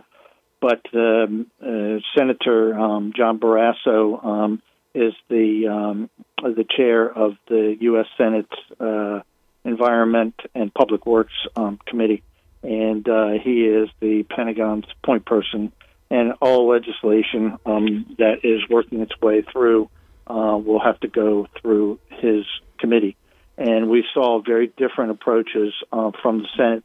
but 0.61 0.83
um, 0.95 1.47
uh, 1.61 1.99
Senator 2.17 2.79
um, 2.79 3.13
John 3.17 3.39
Barrasso 3.39 4.25
um, 4.25 4.63
is 4.95 5.13
the 5.29 5.69
um, 5.69 6.11
the 6.39 6.65
chair 6.77 7.09
of 7.09 7.33
the 7.49 7.77
U.S. 7.81 8.07
Senate's 8.17 8.81
uh, 8.81 9.21
Environment 9.65 10.35
and 10.55 10.73
Public 10.73 11.07
Works 11.07 11.33
um, 11.57 11.79
Committee 11.87 12.23
and 12.63 13.09
uh, 13.09 13.31
he 13.43 13.65
is 13.65 13.89
the 14.01 14.25
Pentagon's 14.25 14.87
point 15.05 15.25
person. 15.25 15.73
And 16.11 16.35
all 16.41 16.69
legislation 16.69 17.59
um, 17.65 18.15
that 18.19 18.45
is 18.45 18.61
working 18.69 19.01
its 19.01 19.19
way 19.21 19.43
through 19.43 19.89
uh, 20.27 20.59
will 20.63 20.81
have 20.81 21.01
to 21.01 21.09
go 21.09 21.49
through 21.61 21.99
his 22.11 22.45
committee. 22.79 23.17
And 23.59 23.89
we 23.89 24.05
saw 24.15 24.41
very 24.41 24.69
different 24.69 25.13
approaches 25.13 25.75
uh, 25.93 26.11
from 26.23 26.39
the 26.39 26.49
Senate 26.57 26.85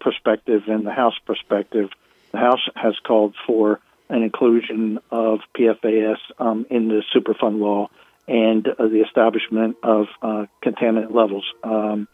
perspective 0.00 0.62
and 0.66 0.86
the 0.86 0.92
House 0.92 1.18
perspective. 1.26 1.90
The 2.32 2.38
House 2.38 2.66
has 2.74 2.94
called 3.06 3.34
for 3.46 3.80
an 4.08 4.22
inclusion 4.22 4.98
of 5.10 5.40
PFAS 5.56 6.16
um, 6.38 6.66
in 6.70 6.88
the 6.88 7.02
Superfund 7.14 7.60
law 7.60 7.90
and 8.26 8.66
uh, 8.66 8.88
the 8.88 9.02
establishment 9.06 9.76
of 9.82 10.06
uh, 10.22 10.46
contaminant 10.62 11.14
levels. 11.14 11.44
Um, 11.62 12.08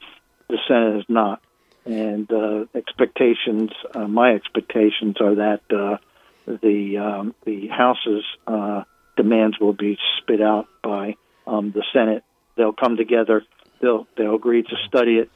the 0.48 0.58
Senate 0.68 0.98
is 0.98 1.04
not 1.08 1.40
and 1.86 2.30
uh, 2.32 2.64
expectations. 2.74 3.70
Uh, 3.94 4.06
my 4.08 4.34
expectations 4.34 5.16
are 5.20 5.34
that 5.34 5.60
uh, 5.70 5.98
the 6.46 6.98
um, 6.98 7.34
the 7.44 7.68
House's 7.68 8.24
uh, 8.46 8.84
demands 9.16 9.58
will 9.60 9.74
be 9.74 9.98
spit 10.18 10.40
out 10.40 10.66
by 10.82 11.16
um, 11.46 11.72
the 11.72 11.84
Senate. 11.92 12.24
They'll 12.56 12.72
come 12.72 12.96
together. 12.96 13.42
They'll 13.84 14.06
they'll 14.16 14.34
agree 14.34 14.62
to 14.62 14.76
study 14.88 15.18
it. 15.18 15.30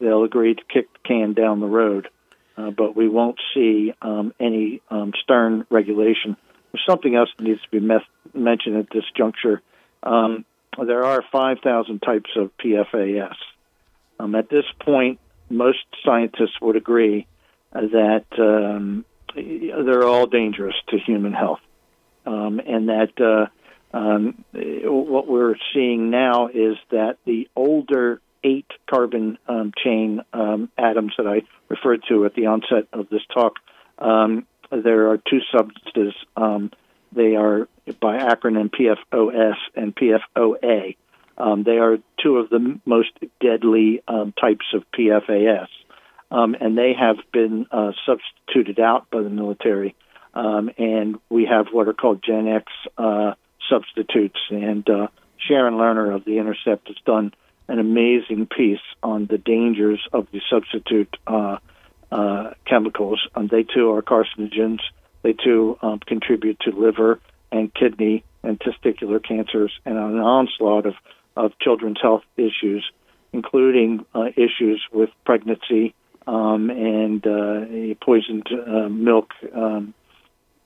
They'll 0.00 0.24
agree 0.24 0.54
to 0.54 0.62
kick 0.68 0.92
the 0.92 0.98
can 1.06 1.32
down 1.32 1.60
the 1.60 1.66
road. 1.66 2.08
Uh, 2.56 2.70
but 2.70 2.96
we 2.96 3.08
won't 3.08 3.38
see 3.54 3.92
um, 4.02 4.34
any 4.40 4.80
um, 4.90 5.12
stern 5.22 5.64
regulation. 5.70 6.36
There's 6.72 6.84
something 6.88 7.14
else 7.14 7.28
that 7.36 7.44
needs 7.44 7.60
to 7.62 7.70
be 7.70 7.80
me- 7.80 8.06
mentioned 8.32 8.76
at 8.76 8.90
this 8.92 9.04
juncture. 9.16 9.62
Um, 10.02 10.44
there 10.76 11.04
are 11.04 11.22
5,000 11.30 12.00
types 12.00 12.30
of 12.36 12.50
PFAS. 12.58 13.34
Um, 14.18 14.34
at 14.34 14.48
this 14.48 14.64
point, 14.80 15.20
most 15.48 15.84
scientists 16.04 16.60
would 16.60 16.76
agree 16.76 17.26
that 17.72 18.24
um, 18.38 19.04
they're 19.34 20.06
all 20.06 20.26
dangerous 20.26 20.74
to 20.88 20.98
human 20.98 21.32
health, 21.32 21.60
um, 22.26 22.60
and 22.64 22.88
that 22.88 23.20
uh, 23.20 23.50
um, 23.94 24.44
what 24.52 25.28
we're 25.28 25.54
seeing 25.72 26.10
now 26.10 26.48
is 26.48 26.76
that 26.90 27.18
the 27.24 27.48
older 27.54 28.20
eight 28.42 28.66
carbon 28.90 29.38
um, 29.46 29.72
chain 29.82 30.20
um, 30.32 30.68
atoms 30.76 31.12
that 31.16 31.28
I 31.28 31.42
referred 31.68 32.02
to 32.08 32.26
at 32.26 32.34
the 32.34 32.46
onset 32.46 32.88
of 32.92 33.08
this 33.08 33.22
talk, 33.32 33.54
um, 33.98 34.46
there 34.70 35.10
are 35.10 35.18
two 35.18 35.40
substances. 35.56 36.14
they 37.12 37.36
are 37.36 37.68
by 38.00 38.18
acronym 38.18 38.70
PFOS 38.70 39.56
and 39.76 39.94
PFOA. 39.94 40.96
Um, 41.38 41.62
they 41.62 41.78
are 41.78 41.98
two 42.20 42.38
of 42.38 42.50
the 42.50 42.80
most 42.84 43.10
deadly 43.40 44.02
um, 44.08 44.32
types 44.32 44.66
of 44.74 44.82
PFAS, 44.90 45.68
um, 46.32 46.56
and 46.60 46.76
they 46.76 46.94
have 46.98 47.16
been 47.32 47.66
uh, 47.70 47.92
substituted 48.04 48.80
out 48.80 49.08
by 49.10 49.22
the 49.22 49.30
military. 49.30 49.94
Um, 50.34 50.68
and 50.78 51.20
we 51.28 51.46
have 51.46 51.66
what 51.70 51.86
are 51.86 51.92
called 51.92 52.24
Gen 52.26 52.48
X 52.48 52.64
uh, 52.98 53.34
substitutes. 53.68 54.38
And 54.50 54.88
uh, 54.88 55.08
Sharon 55.38 55.74
Lerner 55.74 56.14
of 56.14 56.24
The 56.24 56.38
Intercept 56.38 56.88
has 56.88 56.96
done 57.04 57.32
an 57.68 57.78
amazing 57.78 58.46
piece 58.46 58.82
on 59.02 59.26
the 59.26 59.38
dangers 59.38 60.06
of 60.12 60.28
the 60.32 60.40
substitute 60.50 61.16
uh, 61.26 61.58
uh, 62.12 62.50
chemicals. 62.66 63.26
And 63.34 63.48
they 63.48 63.62
too 63.62 63.92
are 63.92 64.02
carcinogens. 64.02 64.80
They 65.22 65.32
too 65.32 65.78
um, 65.82 66.00
contribute 66.00 66.60
to 66.60 66.70
liver 66.70 67.20
and 67.50 67.72
kidney 67.72 68.24
and 68.42 68.60
testicular 68.60 69.22
cancers 69.22 69.72
and 69.86 69.96
an 69.96 70.18
onslaught 70.18 70.86
of 70.86 70.94
of 71.36 71.58
children's 71.58 72.00
health 72.00 72.22
issues, 72.36 72.88
including 73.32 74.04
uh, 74.14 74.26
issues 74.36 74.82
with 74.92 75.10
pregnancy 75.24 75.94
um, 76.26 76.70
and 76.70 77.26
uh, 77.26 77.94
poisoned 78.00 78.48
uh, 78.52 78.88
milk, 78.88 79.32
um, 79.52 79.94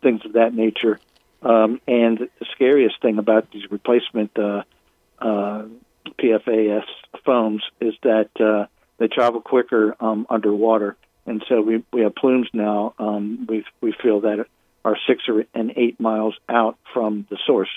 things 0.02 0.24
of 0.24 0.34
that 0.34 0.54
nature. 0.54 1.00
Um, 1.42 1.80
and 1.86 2.18
the 2.18 2.46
scariest 2.52 3.00
thing 3.00 3.18
about 3.18 3.50
these 3.52 3.70
replacement 3.70 4.36
uh, 4.38 4.62
uh, 5.18 5.66
PFAS 6.18 6.84
foams 7.24 7.62
is 7.80 7.94
that 8.02 8.30
uh, 8.40 8.66
they 8.98 9.08
travel 9.08 9.40
quicker 9.40 9.94
um, 10.00 10.26
underwater, 10.28 10.96
and 11.26 11.44
so 11.48 11.60
we 11.60 11.84
we 11.92 12.00
have 12.02 12.14
plumes 12.16 12.48
now. 12.52 12.94
Um, 12.98 13.46
we 13.48 13.64
we 13.80 13.92
feel 14.02 14.22
that 14.22 14.46
are 14.84 14.96
six 15.06 15.22
or 15.28 15.44
and 15.54 15.72
eight 15.76 16.00
miles 16.00 16.34
out 16.48 16.76
from 16.92 17.26
the 17.30 17.38
source, 17.46 17.70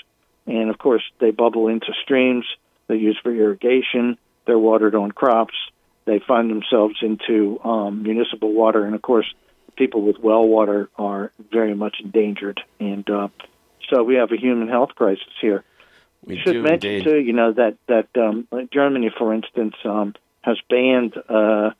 and 0.46 0.70
of 0.70 0.78
course 0.78 1.02
they 1.20 1.30
bubble 1.30 1.68
into 1.68 1.92
streams 2.02 2.44
they 2.92 2.96
use 2.96 3.18
for 3.22 3.34
irrigation. 3.34 4.18
They're 4.46 4.58
watered 4.58 4.94
on 4.94 5.12
crops. 5.12 5.54
They 6.04 6.18
find 6.18 6.50
themselves 6.50 6.96
into 7.00 7.60
um, 7.64 8.02
municipal 8.02 8.52
water, 8.52 8.84
and 8.84 8.94
of 8.94 9.02
course, 9.02 9.26
people 9.76 10.02
with 10.02 10.18
well 10.18 10.46
water 10.46 10.90
are 10.98 11.32
very 11.50 11.74
much 11.74 11.96
endangered. 12.04 12.60
And 12.80 13.08
uh, 13.08 13.28
so 13.92 14.02
we 14.02 14.14
have 14.14 14.32
a 14.32 14.36
human 14.36 14.68
health 14.68 14.90
crisis 14.94 15.26
here. 15.40 15.64
We 16.24 16.38
should 16.38 16.52
do, 16.52 16.62
mention 16.62 16.90
indeed. 16.90 17.04
too, 17.04 17.18
you 17.18 17.32
know 17.32 17.52
that 17.52 17.76
that 17.88 18.08
um, 18.16 18.46
Germany, 18.72 19.10
for 19.16 19.34
instance, 19.34 19.74
um, 19.84 20.14
has 20.42 20.56
banned 20.70 21.14
uh, 21.28 21.70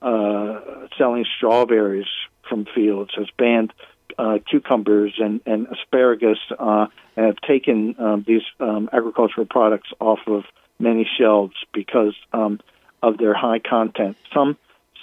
uh, 0.00 0.60
selling 0.96 1.26
strawberries 1.36 2.08
from 2.48 2.66
fields, 2.74 3.12
has 3.16 3.28
banned 3.36 3.72
uh, 4.18 4.38
cucumbers 4.50 5.14
and, 5.18 5.40
and 5.46 5.68
asparagus, 5.68 6.38
uh, 6.58 6.86
and 7.16 7.26
have 7.26 7.36
taken 7.46 7.94
um, 7.98 8.24
these 8.26 8.42
um, 8.58 8.88
agricultural 8.92 9.46
products 9.46 9.90
off 10.00 10.20
of 10.26 10.44
many 10.78 11.08
shelves 11.18 11.54
because 11.74 12.14
um, 12.32 12.58
of 13.02 13.18
their 13.18 13.34
high 13.34 13.58
content. 13.58 14.16
Some 14.34 14.56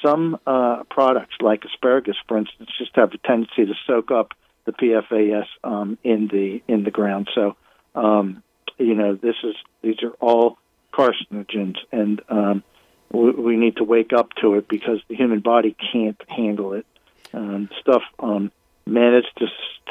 some 0.03 0.39
uh, 0.45 0.84
products, 0.89 1.36
like 1.39 1.63
asparagus, 1.65 2.15
for 2.27 2.38
instance, 2.38 2.69
just 2.77 2.95
have 2.95 3.13
a 3.13 3.17
tendency 3.19 3.65
to 3.65 3.73
soak 3.86 4.12
up 4.12 4.34
the 4.67 4.73
PFAS 4.73 5.47
um, 5.63 5.97
in 6.03 6.27
the 6.27 6.62
in 6.67 6.84
the 6.84 6.91
ground. 6.91 7.30
So, 7.34 7.56
um, 7.95 8.43
you 8.77 8.93
know, 8.93 9.15
this 9.15 9.36
is 9.43 9.56
these 9.82 10.03
are 10.03 10.12
all 10.19 10.60
carcinogens, 10.93 11.77
and 11.91 12.21
um, 12.30 12.63
we, 13.12 13.32
we 13.32 13.58
need 13.58 13.77
to 13.77 13.86
wake 13.86 14.12
up 14.13 14.34
to 14.41 14.56
it 14.56 14.67
because 14.67 14.99
the 15.08 15.15
human 15.15 15.39
body 15.39 15.75
can't 15.91 16.21
handle 16.27 16.73
it. 16.73 16.86
Um, 17.34 17.69
stuff 17.80 18.03
um, 18.19 18.51
managed 18.86 19.32
to 19.38 19.45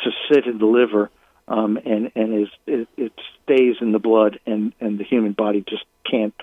to 0.04 0.10
sit 0.30 0.46
in 0.46 0.58
the 0.58 0.66
liver 0.66 1.10
um, 1.48 1.78
and 1.84 2.12
and 2.14 2.42
is 2.42 2.48
it, 2.66 2.88
it 2.98 3.12
stays 3.42 3.76
in 3.80 3.92
the 3.92 3.98
blood, 3.98 4.40
and 4.46 4.74
and 4.78 4.98
the 4.98 5.04
human 5.04 5.32
body 5.32 5.64
just 5.66 5.84
can't 6.08 6.34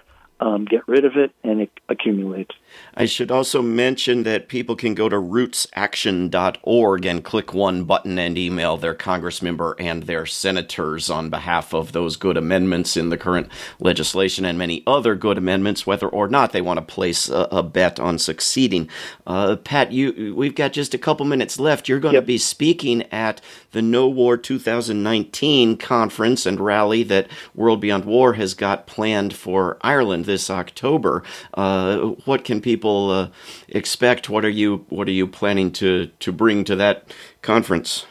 um, 0.44 0.66
get 0.66 0.86
rid 0.90 1.06
of 1.06 1.16
it, 1.16 1.32
and 1.44 1.62
it 1.62 1.72
accumulates. 1.88 2.54
I 2.96 3.06
should 3.06 3.32
also 3.32 3.62
mention 3.62 4.24
that 4.24 4.50
people 4.50 4.76
can 4.76 4.94
go 4.94 5.08
to 5.08 5.16
rootsaction.org 5.16 7.06
and 7.06 7.24
click 7.24 7.54
one 7.54 7.86
button 7.86 8.20
and 8.20 8.38
email 8.38 8.76
their 8.76 8.94
congressmember 8.94 9.76
and 9.80 10.04
their 10.04 10.26
senators 10.26 11.10
on 11.10 11.30
behalf 11.30 11.74
of 11.74 11.94
those 11.94 12.18
good 12.18 12.36
amendments 12.36 12.98
in 12.98 13.10
the 13.10 13.18
current 13.18 13.50
legislation 13.80 14.44
and 14.44 14.58
many 14.58 14.84
other 14.86 15.16
good 15.16 15.38
amendments, 15.38 15.88
whether 15.88 16.08
or 16.08 16.28
not 16.28 16.52
they 16.52 16.62
want 16.62 16.78
to 16.78 16.86
place 16.86 17.30
a, 17.30 17.48
a 17.52 17.64
bet 17.64 18.00
on 18.00 18.20
succeeding. 18.20 18.90
Uh, 19.26 19.56
Pat, 19.56 19.94
you 19.94 20.36
we've 20.36 20.56
got 20.56 20.74
just 20.74 20.94
a 20.94 21.00
couple 21.00 21.26
minutes 21.26 21.58
left. 21.58 21.88
You're 21.88 22.00
going 22.00 22.16
yep. 22.16 22.24
to 22.24 22.28
be 22.28 22.38
speaking 22.38 23.04
at 23.14 23.40
the 23.72 23.82
No 23.82 24.10
War 24.10 24.36
2019 24.36 25.78
conference 25.78 26.46
and 26.46 26.60
rally 26.60 27.04
that 27.04 27.30
World 27.56 27.80
Beyond 27.80 28.06
War 28.06 28.34
has 28.34 28.54
got 28.54 28.88
planned 28.88 29.34
for 29.34 29.78
Ireland 29.82 30.26
this 30.34 30.50
October. 30.50 31.22
Uh, 31.54 32.00
what 32.26 32.44
can 32.44 32.60
people 32.60 33.12
uh, 33.12 33.28
expect? 33.68 34.30
What 34.30 34.44
are 34.44 34.56
you 34.62 34.86
What 34.90 35.08
are 35.08 35.18
you 35.22 35.28
planning 35.28 35.72
to 35.74 36.08
to 36.20 36.32
bring 36.32 36.64
to 36.66 36.76
that 36.76 37.14
conference? 37.44 38.08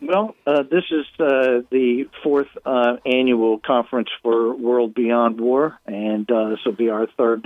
Well, 0.00 0.34
uh, 0.46 0.62
this 0.62 0.84
is 0.90 1.06
uh, 1.20 1.62
the 1.70 2.08
fourth 2.22 2.48
uh, 2.64 2.96
annual 3.06 3.58
conference 3.58 4.08
for 4.22 4.54
World 4.54 4.94
Beyond 4.94 5.40
War, 5.40 5.78
and 5.86 6.30
uh, 6.30 6.50
this 6.50 6.58
will 6.64 6.78
be 6.86 6.90
our 6.90 7.06
third 7.18 7.42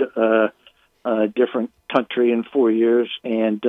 different 1.35 1.71
country 1.93 2.31
in 2.31 2.43
four 2.43 2.69
years. 2.69 3.09
And 3.23 3.63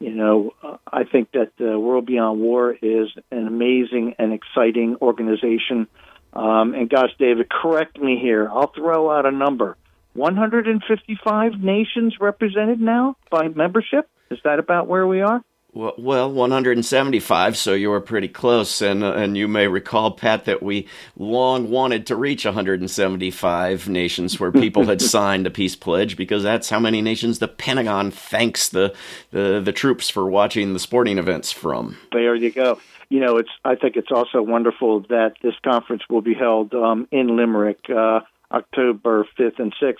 you 0.00 0.14
know, 0.14 0.54
I 1.00 1.02
think 1.02 1.32
that 1.32 1.50
World 1.58 2.06
Beyond 2.06 2.40
War 2.40 2.72
is 2.72 3.08
an 3.32 3.46
amazing 3.48 4.14
and 4.20 4.32
exciting 4.32 4.96
organization. 5.02 5.88
Um, 6.32 6.74
and 6.74 6.88
gosh, 6.88 7.10
David, 7.18 7.48
correct 7.50 7.98
me 7.98 8.18
here. 8.20 8.48
I'll 8.48 8.72
throw 8.72 9.10
out 9.10 9.26
a 9.26 9.30
number. 9.30 9.76
155 10.14 11.60
nations 11.60 12.16
represented 12.20 12.80
now 12.80 13.16
by 13.30 13.48
membership. 13.48 14.08
Is 14.30 14.38
that 14.44 14.58
about 14.58 14.88
where 14.88 15.06
we 15.06 15.20
are? 15.20 15.42
Well, 15.74 15.94
well 15.98 16.32
175, 16.32 17.56
so 17.56 17.74
you 17.74 17.90
were 17.90 18.00
pretty 18.00 18.28
close. 18.28 18.80
And, 18.80 19.04
uh, 19.04 19.12
and 19.12 19.36
you 19.36 19.46
may 19.46 19.68
recall, 19.68 20.10
Pat, 20.10 20.44
that 20.46 20.62
we 20.62 20.88
long 21.16 21.70
wanted 21.70 22.06
to 22.06 22.16
reach 22.16 22.44
175 22.44 23.88
nations 23.88 24.40
where 24.40 24.50
people 24.50 24.86
had 24.86 25.02
signed 25.16 25.46
a 25.46 25.50
peace 25.50 25.76
pledge 25.76 26.16
because 26.16 26.42
that's 26.42 26.70
how 26.70 26.80
many 26.80 27.02
nations 27.02 27.38
the 27.38 27.48
Pentagon 27.48 28.10
thanks 28.10 28.68
the, 28.70 28.94
the, 29.30 29.60
the 29.60 29.72
troops 29.72 30.08
for 30.08 30.26
watching 30.26 30.72
the 30.72 30.80
sporting 30.80 31.18
events 31.18 31.52
from. 31.52 31.98
There 32.12 32.34
you 32.34 32.50
go. 32.50 32.80
You 33.10 33.20
know, 33.20 33.38
it's. 33.38 33.50
I 33.64 33.74
think 33.76 33.96
it's 33.96 34.12
also 34.12 34.42
wonderful 34.42 35.00
that 35.08 35.34
this 35.42 35.54
conference 35.64 36.02
will 36.10 36.20
be 36.20 36.34
held 36.34 36.74
um, 36.74 37.08
in 37.10 37.36
Limerick. 37.36 37.80
Uh, 37.88 38.20
October 38.50 39.26
5th 39.38 39.58
and 39.58 39.74
6th 39.80 39.96